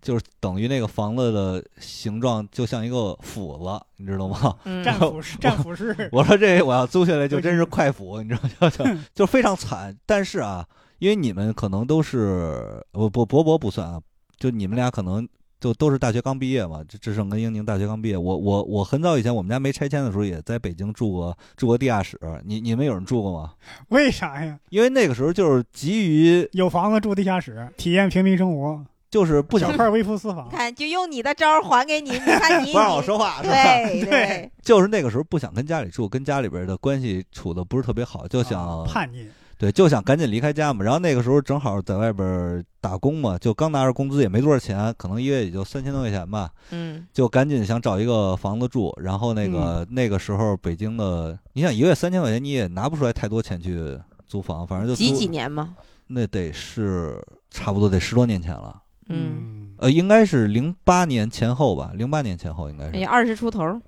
[0.00, 4.56] 就是等于那个房子的形状就像一个斧子，你知道吗？
[4.64, 8.70] 嗯 战斧是战斧是， 我说这我要租下来就真是快斧， 你知道吗？
[8.70, 8.84] 就
[9.14, 9.94] 就非常惨。
[10.06, 10.66] 但是啊，
[10.98, 14.00] 因为你们可能都是我不博博不算啊，
[14.38, 15.28] 就你们俩可能
[15.60, 16.82] 就都是大学刚毕业嘛。
[16.88, 23.52] 这志胜跟英宁大学刚毕业，我我我很早以前我们家没拆迁的时候也在北京住过住过地下室，你你们有人住过吗？
[23.90, 24.58] 为啥呀？
[24.70, 30.50] 因为那个时候就是急于有房子住地下室，体验平民生活，就是不想小块微服私访你。
[30.50, 32.12] 看，就用你的招儿还给你。
[32.12, 33.54] 你看你， 不让我说话是吧？
[33.54, 39.28] 对对对，就是那个时候不想跟家里住，跟家里边的关系处的不是特别好，就想、啊叛逆，
[39.60, 40.82] 对，就想赶紧离开家嘛。
[40.82, 48.90] 然后那个时候正好在外边打工嘛，就刚拿着工资，也没多少钱，可能一月也就三千多块钱吧，嗯就赶紧想找一个房子住。
[48.96, 55.74] 然后那个、那个时候北京的，你想一个月三千块钱，你也拿不出来太多钱去租房，反正就租几几年嘛？
[56.06, 58.80] 那得是差不多得十多年前了。
[59.10, 63.78] 嗯，呃，应该是零八年前后吧，零八年前后应该是哎呀，二十出头儿。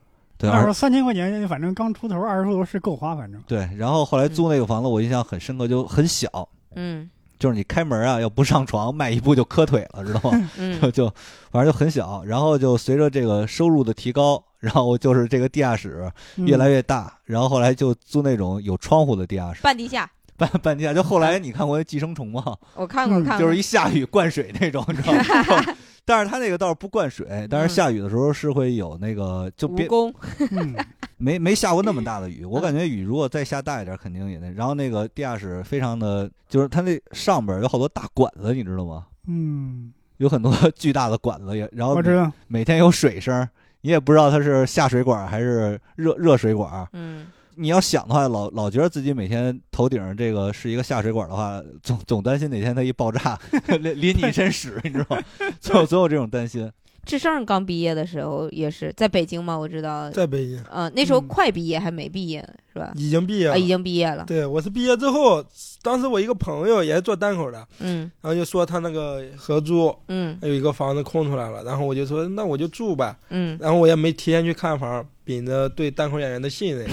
[0.42, 3.40] 对，那时二候三千块钱，反正刚出头，二十出头是够花，反正。
[3.46, 3.68] 对。
[3.76, 10.50] 然后后来租那个房子，我印象很深刻，就很小，嗯就是你开门啊，要不上床，迈一步就磕腿了，知道吗？
[10.58, 11.06] 嗯就就
[11.52, 20.92] 反正就很小，然后就随着这个收入的提高，然后就是这个地下室嗯越来越大，然后后来就租那种有窗户的地下室，半地下，半半地下。
[20.92, 22.56] 就后来你看过寄生虫吗？
[22.74, 25.74] 我看过嗯看过，就是一下雨灌水那种，你知道吗？
[26.04, 30.12] 但是它那个倒是不灌水，但是下雨的时候是会有那个就别蜈。
[30.50, 30.74] 嗯，
[31.16, 34.50] 没没下过那么大的雨，我感觉雨如果再下大一点，肯定也那。
[34.56, 39.06] 然后那个地下室非常的，就是它那上边有好多大管子，你知道吗？
[39.28, 43.48] 嗯，有很多巨大的管子，也然后我知道，每天有水声，
[43.82, 46.86] 你也不知道它是下水管还是热热水管。
[46.92, 53.38] 嗯你要想的话，老老觉得自己每天头顶上这个是一个下水管的话，总总担心哪天它一爆炸
[53.80, 55.22] 淋淋你一身屎，你知道吗？
[55.60, 56.70] 总有总有这种担心。
[57.04, 60.08] 志胜刚毕业的时候也是在北京嘛，我知道。
[60.10, 62.40] 在北京呃，那时候嗯快毕业还没毕业
[62.72, 62.92] 是吧？
[62.94, 64.24] 已经毕业啊，了，已经毕业了。
[64.24, 65.44] 对，我是毕业之后，
[65.82, 76.86] 当时我一个朋友也是做单口的，嗯然后就说他那个合租嗯有一个房子空出来了，然后我就说那我就住吧，嗯，然后我也没提前去看房，秉着对单口演员的信任，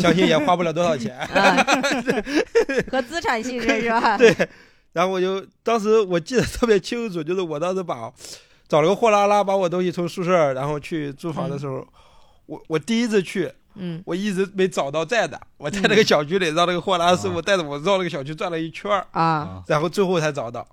[0.00, 1.16] 相信也花不了多少钱。
[1.16, 1.64] 啊，
[2.90, 4.16] 和资产信任是吧？
[4.18, 4.34] 对，
[4.92, 8.12] 然后我就当时我记得特别清楚，就是我当时把
[8.66, 11.86] 找了个货拉拉把我东西从宿舍然后去租房的时候，
[12.46, 15.40] 我我第一次去，嗯我一直没找到在的。
[15.56, 20.66] 我在那个小区里让那个货拉师傅啊带着我绕那个小区转了一圈啊，然后最后才找到。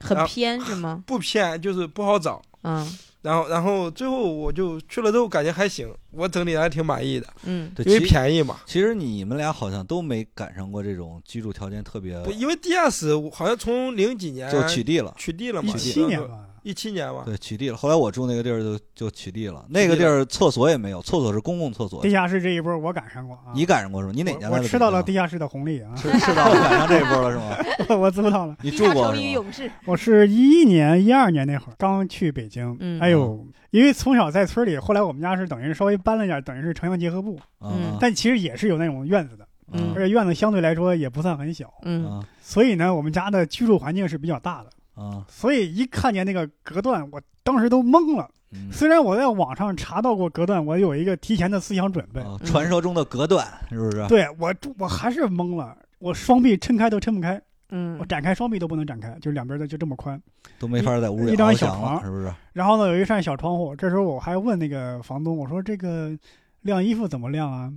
[0.00, 1.00] 很偏是吗？
[1.06, 2.42] 不偏，就是不好找。
[2.64, 8.60] 嗯然后，然后最后我就去了之后，感觉还行，我整体还挺满意的，嗯对，因为便宜嘛。
[8.66, 15.14] 其实你们俩好像都没赶上过这种居住条件特别，不，因为地下室好像从零几年就取缔了。
[15.16, 17.22] 取缔了嘛，一七年吧，一七年吧。
[17.24, 17.76] 对，取缔了。
[17.76, 22.10] 后来我住那个地儿就就取缔了，那个地儿厕所也没有，厕所是公共厕所地。
[22.10, 24.12] 下室这一波我赶上过啊，你赶上过是吧？
[24.16, 24.56] 你哪年来的？
[24.56, 27.56] 我我吃到了地下室的红利啊，吃吃到了赶上这一波了是吗？
[28.00, 28.56] 我知道了。
[28.62, 29.20] 你住过是
[29.68, 29.72] 吗？
[29.84, 48.28] 我是一一年、一二年那会儿刚去北京，嗯哎呦，因为从小在村里，后来我们家是等于是稍微搬了一点，等于是城乡结合部，嗯但其实也是有那种院子的，嗯而且院子相对来说也不算很小，嗯嗯所以呢，我们家的居住环境是比较大的，嗯所以一看见那个隔断，我当时都懵了。
[48.52, 54.06] 嗯虽然我在网上查到过隔断，我有一个提前的思想准备，啊传说中的隔断是不是？
[54.06, 57.40] 对我我还是懵了，我双臂撑开都撑不开，
[57.70, 60.20] 嗯我嗯展开双臂都不能展开，就两边的就这么宽。
[60.60, 62.32] 都没法在屋里一张小床是不是？
[62.52, 66.16] 然后呢，有一扇小窗户，这时候我还问那个房东，我说这个
[66.62, 67.72] 晾衣服怎么晾啊？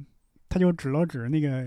[0.50, 1.66] 他就指了指那个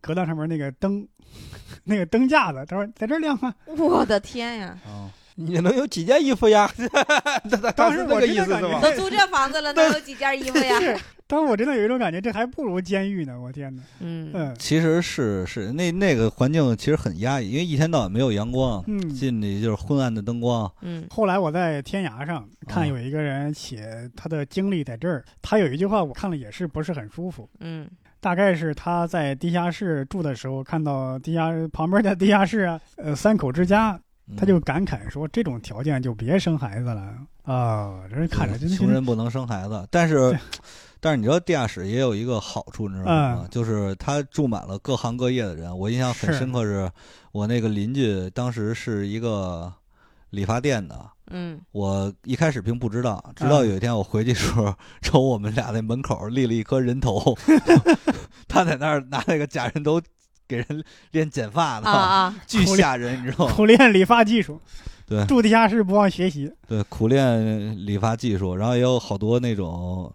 [0.00, 1.06] 隔断上面那个灯，
[1.84, 3.54] 那个灯架子，他说在这儿晾啊。
[3.76, 6.70] 我的天呀，啊，你能有几件衣服呀？
[7.76, 8.80] 当时我个意思是吧？
[8.80, 10.78] 都租这房子了， 能有几件衣服呀？
[10.80, 10.96] 是，
[11.26, 13.38] 当时我真的有一种感觉，这还不如监狱呢！
[13.40, 18.98] 我天哪，嗯嗯其实是是那那个环境其实很压抑，因为一天到晚没有阳光，嗯。
[19.14, 20.70] 进去就是昏暗的灯光。
[20.82, 27.88] 嗯后来我在天涯上看有一个人写他的经历在这儿，他有一句话我看了也是不是很舒服，嗯
[28.20, 33.98] 大概是他在地下室住的时候，看到地下旁边的地下室啊，呃三口之家，
[34.28, 37.14] 嗯他就感慨说这种条件就别生孩子了
[37.44, 38.00] 啊！
[38.10, 40.36] 这人看着真穷人不能生孩子，但是。
[41.00, 43.42] 但是你知道地下室也有一个好处，你知道吗？
[43.42, 45.78] 嗯就是他住满了各行各业的人。
[45.78, 46.90] 我印象很深刻，是
[47.30, 49.72] 我那个邻居当时是一个
[50.30, 57.36] 理发店的，嗯我一开始并不知道，直到有一天我回去的时候，瞅我们俩那门口立了一颗人头
[58.48, 60.00] 他在那儿拿那个假人头
[60.46, 63.54] 给人练剪发呢，啊啊， 巨吓人，你知道吗？
[63.54, 64.60] 苦练理发技术，
[65.06, 66.52] 对住地下室不忘学习。
[66.66, 70.12] 对，苦练理发技术，然后也有好多那种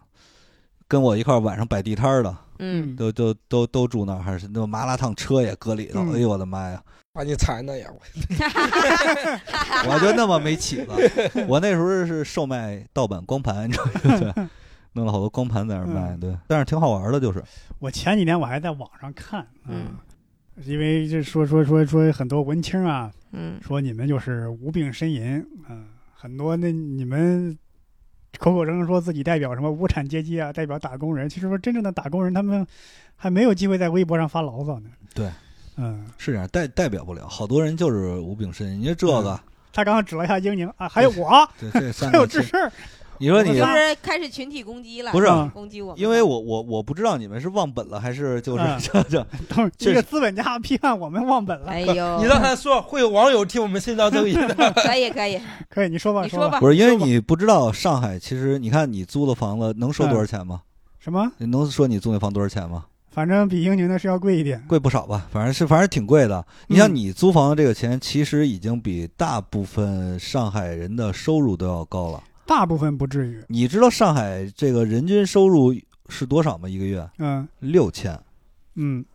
[0.88, 6.00] 跟我一块晚上摆地摊的，嗯都都都都住那儿，还是那麻辣烫车也搁里头。
[6.02, 6.82] 嗯哎呦我的妈呀！
[7.14, 7.88] 把你馋的呀！
[9.88, 10.88] 我就那么没起子。
[11.48, 14.34] 我那时候是售卖盗版光盘，你知道吗？
[14.34, 14.48] 对，
[14.94, 17.42] 弄了好多光盘在那儿卖，嗯对，但是挺好玩的，就是
[17.78, 19.96] 我前几年我还在网上看，啊嗯
[20.66, 25.86] 因为这说说说说很多文青啊，嗯说你们就是无病呻吟嗯、
[26.16, 27.56] 很多那你们
[28.40, 32.66] 口口声声说自己代表什么无产阶级啊，代表打工人，其实说真正的打工人，他们
[33.16, 34.90] 还没有机会在微博上发牢骚呢。
[35.14, 35.30] 对，
[35.78, 37.28] 嗯，是这样，代代表不了。
[37.28, 39.40] 好多人就是无病呻吟，你说这个，
[39.72, 42.72] 他刚刚指了一下英宁啊，还有我， 对这三 还有个，这事儿，
[43.18, 49.26] 你说你就我仨是开始群体攻击了，不是嗯攻击我们，因为我我我不知道你们是忘本了还是就是嗯这这
[49.78, 51.68] 这 个资本家批判我们忘本了。
[51.72, 54.54] 哎呦，你刚才说，会有网友替我们伸张正义的。
[54.76, 60.62] 可以可以，可以，你说吧，你说吧，不是因为你不知道上海，其实你看你租的房子能收多少钱吗？
[61.00, 61.32] 什么？
[61.38, 62.86] 你能说你租那房多少钱吗？
[63.14, 64.60] 反正比英宁的是要贵一点。
[64.68, 66.44] 贵不少吧，反正是反正挺贵的。
[66.66, 72.24] 你像嗯你租房的这个钱，其实已经比大部分上海人的收入都要高了。
[72.48, 75.72] 大部分不至于，你知道上海这个人均收入
[76.10, 76.68] 是多少吗？
[76.68, 78.20] 一个月嗯六千，
[78.74, 79.06] 嗯，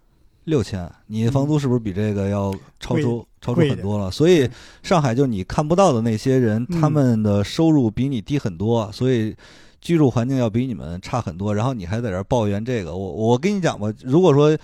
[0.45, 0.89] 六千。
[1.09, 4.13] 你的房租是不是比这个要超出超出很多了？
[4.13, 4.49] 所以
[4.85, 9.35] 上海就你看不到的那些人，嗯他们的收入比你低很多，所以。
[9.81, 14.57] 居住环境要比你们差很多，然后你还在这儿抱怨这个，我我跟你讲吧，如果说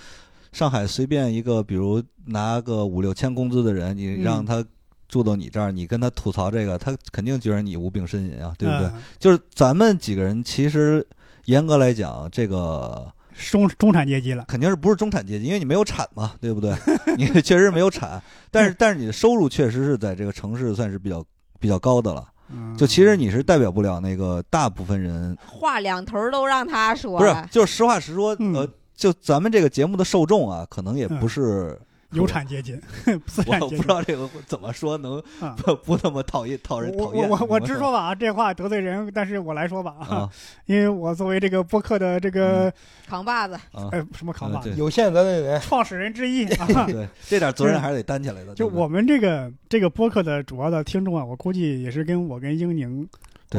[0.53, 4.65] 上海随便一个，比如拿个五六千工资的人，你让嗯他
[5.09, 8.87] 住到你这儿，你跟他吐槽这个，他肯定觉得你无病呻吟啊，对不对？
[8.89, 11.07] 嗯 就是咱们几个人，其实
[11.45, 13.13] 严格来讲，这个
[13.51, 14.45] 中中产阶级了。
[14.49, 16.75] 肯定是不是中产阶级，因为你没有产嘛，对不对？
[17.19, 21.25] 你确实没有产，但是但是你的收入确实是在这个城市算是比较
[21.61, 22.27] 比较高的了。
[22.51, 22.77] 嗯。
[22.77, 28.55] 就其实你是代表不了那个大部分人，话两头都让他说不是，就是实话实说，嗯。
[28.55, 31.77] 呃，就咱们这个节目的受众啊，可能也不是
[32.15, 32.79] 有产阶级，
[33.27, 33.89] 资我不产阶级知。
[33.89, 37.29] 道这个怎么说能啊不不那么讨厌讨人讨厌。
[37.29, 40.31] 我我我直说吧啊，这话得罪人，但是我来说吧啊
[40.67, 42.73] 因为我作为这个播客的这个
[43.07, 43.89] 扛把子，啊！
[43.93, 48.55] 呃什么扛把子有限责任人，创始人之一 啊，对，这点责任还是得担起来的。
[48.55, 53.09] 就我们这个这个播客的主要的听众啊，我估计也是跟我跟英宁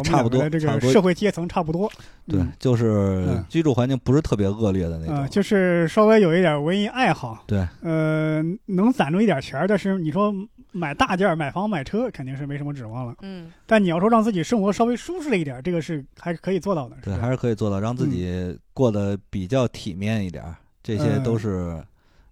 [0.02, 1.92] 对，差不多，这个社会阶层差不多。
[2.28, 5.30] 对嗯，就是嗯居住环境不是特别恶劣的那呃，种。
[5.30, 10.34] 就是稍微有一点文艺爱好，对，呃，能攒住一点钱儿，但是你说
[10.72, 13.16] 买大件儿、买房、买车，肯定是没什么指望了。
[13.22, 16.98] 嗯，但你要说让自己生活稍微舒适了一点儿，这个是还是可以做到的。
[17.04, 21.82] 对，还是可以做到，让自己过得比较体面一点儿，这些都是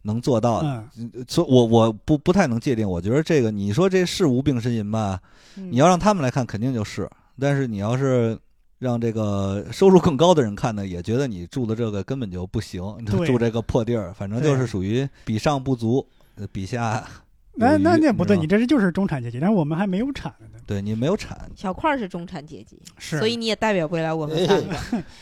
[0.01, 0.83] 能做到的。
[0.97, 5.19] 嗯，所以我我不不太能界定，我觉得这个你说这是无病呻吟吧？
[5.55, 7.05] 嗯你要让他们来看，肯定就是；
[7.39, 8.37] 但是你要是
[8.79, 16.05] 让这个收入更高的人看呢，也觉得你住的这个根本就不行，你住这个破地儿，反正就是属于比上不足，
[16.35, 17.03] 呃比下
[17.55, 20.47] 那那那不对，你这是就是中产阶级，但是我们还没有产呢。
[20.65, 24.75] 对你没有产，小块儿是中产阶级，是，所以你也代表不了我们三个。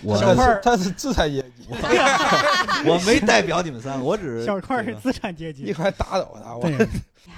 [0.03, 0.61] 我小块儿。
[0.63, 1.67] 他是资产阶级，
[2.87, 6.61] 我没代表你们三个，我只是小块儿是资产阶级，一块打倒他，我。
[6.61, 6.87] 对，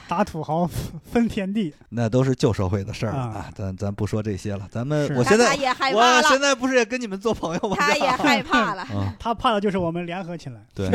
[0.07, 0.69] 打土豪
[1.11, 1.73] 分田地。
[1.89, 7.75] 那都是旧社会的事儿了啊啊，咱咱不说这些了，咱们我现在他也害怕我现，在不是也跟你们做朋友吗？
[7.79, 8.81] 他也害怕了。
[8.93, 10.61] 啊，他怕的就是我们联合起来。
[10.73, 10.89] 对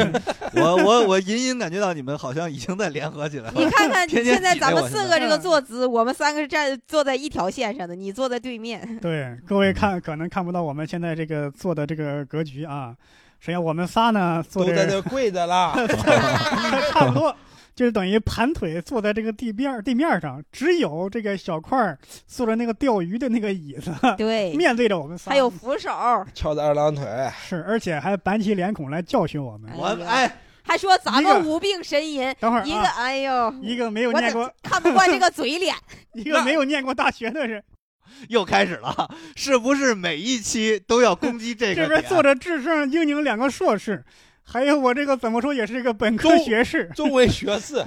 [0.54, 3.52] 我我我隐隐感觉到你们好像已经在联合起来了。
[3.54, 8.78] 你看看现在咱们四个这个坐姿，我们三个是站坐在一条线上的，你坐在对面。
[9.00, 12.94] 对，各位看可能看不到我们现在这个坐的这个格局啊。
[13.40, 15.72] 实际上我们仨呢坐都在这这跪着了。
[16.90, 17.34] 差不多，
[17.78, 25.30] 就是等于盘腿坐在这个地面地面上，只有这个小块儿坐着那个钓鱼的那个椅子，对，面对着我们仨。
[25.30, 25.88] 还有扶手，
[26.34, 27.06] 翘着二郎腿，
[27.40, 29.70] 是，而且还板起脸孔来教训我们。
[29.76, 30.28] 我哎
[30.64, 35.72] 还说咱们无病呻吟，等会儿一个啊，哎呦，一个没有念过 看不惯这个嘴脸。
[36.14, 37.62] 一个没有念过大学的人，
[38.28, 44.04] 又开始了，是不是每一期都要攻击这个这边坐着智胜、英宁两个硕士，
[44.50, 46.88] 还有我这个怎么说也是一个本科学士。
[46.96, 47.84] 中文学士，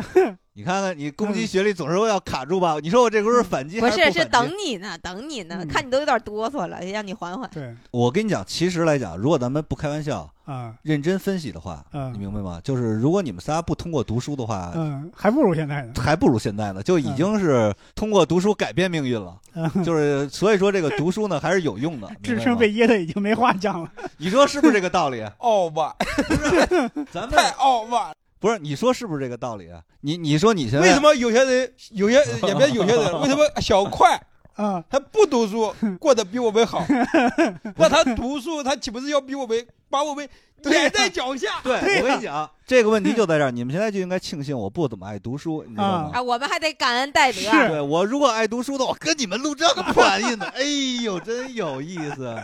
[0.54, 2.78] 你看看，你攻击学历总是要卡住吧？
[2.84, 7.50] 你说我这不是反击不是，是还是不反击等你呢，等你呢，嗯看你都有点哆嗦了，让你缓缓。
[7.54, 12.60] 对我跟你讲，其实来讲，如果咱们不开玩笑，啊，认真分析的话，嗯你明白吗？
[12.64, 15.94] 就是如果你们仨不通过读书的话，嗯，还不如现在呢。
[15.96, 19.38] 还不如现在呢，就已经是通过读书改变命运了。
[19.54, 22.10] 嗯，就是所以说，这个读书呢还是有用的。
[22.22, 23.90] 智明白吗胜被噎的已经没话讲了。
[24.18, 25.24] 你说是不是这个道理？
[25.40, 25.96] 傲慢
[27.10, 28.14] 咱们太傲慢。
[28.42, 29.80] 不是你说是不是这个道理啊？
[30.02, 32.16] 你你说你现在为什么有些人，有些
[32.48, 34.20] 也别有些人，为什么小快
[34.58, 36.84] 啊，他不读书，过得比我们好？
[37.78, 40.28] 那他读书，他岂不是要比我们把我们
[40.70, 41.60] 踩在脚下？
[41.64, 43.52] 对，我跟你讲， 这个问题就在这儿。
[43.52, 46.12] 你们现在就应该庆幸我不怎么爱读书，你知道吗？
[46.14, 47.40] 啊，我们还得感恩戴德。
[47.42, 50.62] 是对我如果爱读书的话，跟你们录这个玩意呢， 哎
[51.04, 52.38] 呦，真有意思。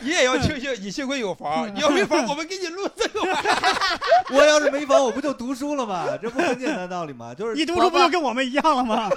[0.00, 3.90] 你也要庆幸你幸亏有房，你要没房，我们给你录这个玩意儿。
[4.30, 6.06] 我要是没房，我不就读书了吗？
[6.20, 7.34] 这不很简单道理吗？
[7.34, 9.10] 就是你读书不就跟我们一样了吗？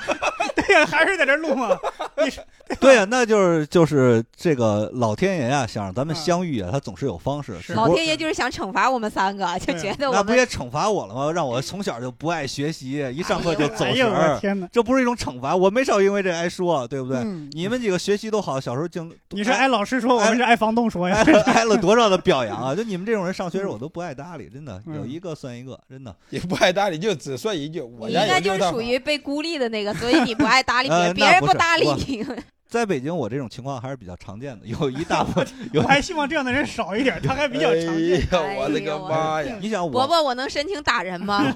[0.55, 1.77] 对呀，还是在这录吗？
[2.17, 2.31] 你
[2.79, 7.59] 对呀、那就是就是这个老天爷呀、想让咱们啊相遇啊，他总是有方式。
[7.61, 11.31] 是不过老天爷就是想惩罚我们三个，就觉得我们那不也惩罚我了吗？
[11.31, 14.67] 让我从小就不爱学习，一上课就走神儿，天哪！
[14.71, 15.55] 这不是一种惩罚。
[15.55, 17.19] 我没少因为这挨说，对不对？
[17.19, 21.23] 嗯你们几个学习都好，小时候净你是挨老师说，我们是挨房东说呀挨。
[21.33, 22.75] 了挨了多少的表扬啊！
[22.75, 26.15] 就你们这种人上学时候我都不爱搭理，真的嗯有一个算一个，真的。
[26.29, 32.25] 也不爱搭理，就只说一句，我你应该就是属于被孤立的那个，所以你不爱搭理别呃人，别人不搭理你。
[32.73, 35.87] 在北京，我这种情况还是比较常见的，有一大部分 有我。
[35.87, 38.19] 还希望这样的人少一点，他还比较常见。
[38.33, 39.57] 哎呀，我的个妈呀！
[39.61, 41.53] 你想我，伯伯，我能申请打人吗？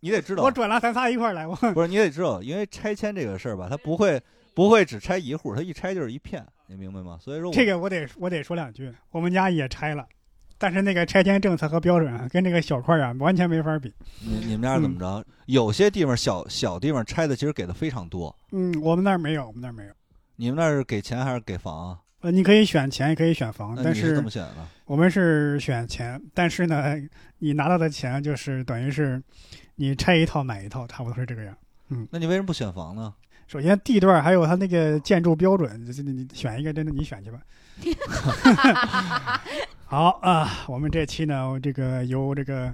[0.00, 1.46] 你得知道我，转了，咱仨一块来。
[1.46, 4.20] 我不是你得知道，因为拆迁这个事儿吧，他不会
[4.52, 7.16] 不会只拆一户，他一拆就是一片，你明白吗？
[7.18, 10.04] 所以说这个我得我得说两句，我们家也拆了，
[10.58, 13.90] 但是那个拆迁政策和标准啊，跟这个小块啊完全没法比。
[14.20, 15.24] 你你们家是怎么着？
[15.46, 19.92] 有些地方小小地方拆的其实给的非常多，嗯，我们那儿没有，我们那儿没有。
[20.40, 21.98] 你们那是给钱还是给房啊？
[22.20, 24.66] 呃，你可以选钱，也可以选房，但你是怎么选的？
[24.86, 26.94] 我们是选钱，但是呢，
[27.38, 29.20] 你拿到的钱就是等于是
[29.74, 31.56] 你拆一套买一套，差不多是这个样。
[31.88, 33.12] 嗯那你为什么不选房呢？
[33.48, 37.40] 首先地段还有它那个建筑标准，这这你你选一个，真的你选去吧。
[39.86, 42.72] 好啊，我们这期呢，这个由这个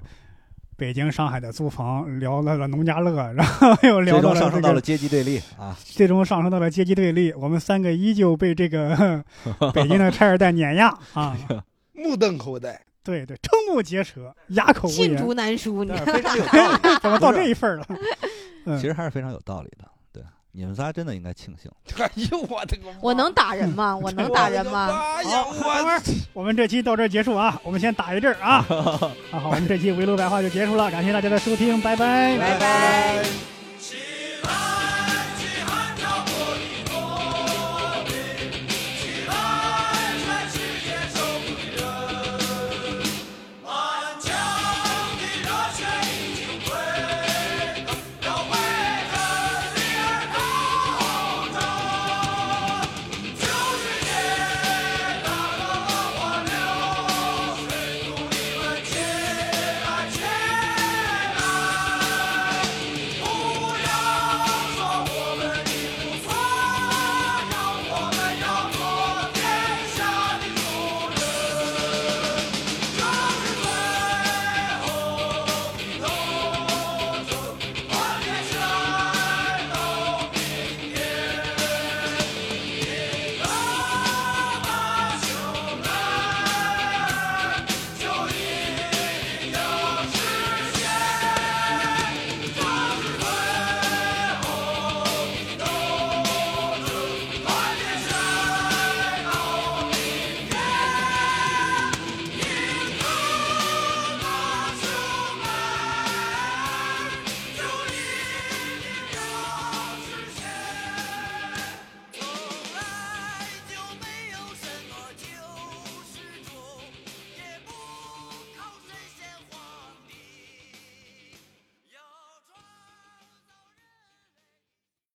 [0.76, 5.76] 北京、上海的租房聊到了农家乐， 然后又聊到了这个上升到了阶级对立啊！
[5.84, 7.32] 最终上升到了阶级对立。
[7.32, 9.22] 我们三个依旧被这个
[9.72, 11.36] 北京的拆二代碾压啊！
[11.94, 12.80] 目瞪口呆。
[13.04, 17.86] 对对，瞠目结舌，哑口无言，罄竹难书，你非常有道理，怎么到这一份儿了？
[18.66, 19.84] 嗯其实还是非常有道理的。
[20.55, 21.70] 对，你们仨真的应该庆幸。
[21.98, 22.98] 哎呦我的个妈！
[23.02, 23.96] 我能打人吗？
[23.96, 24.88] 我能打人吗？
[25.16, 26.02] 哎呀，我
[26.32, 28.64] 我们这期到这儿结束啊，我们先打一阵儿啊。
[28.68, 33.53] 啊 好，我们这期围炉白话就结束了，感谢大家的收听，拜拜拜拜。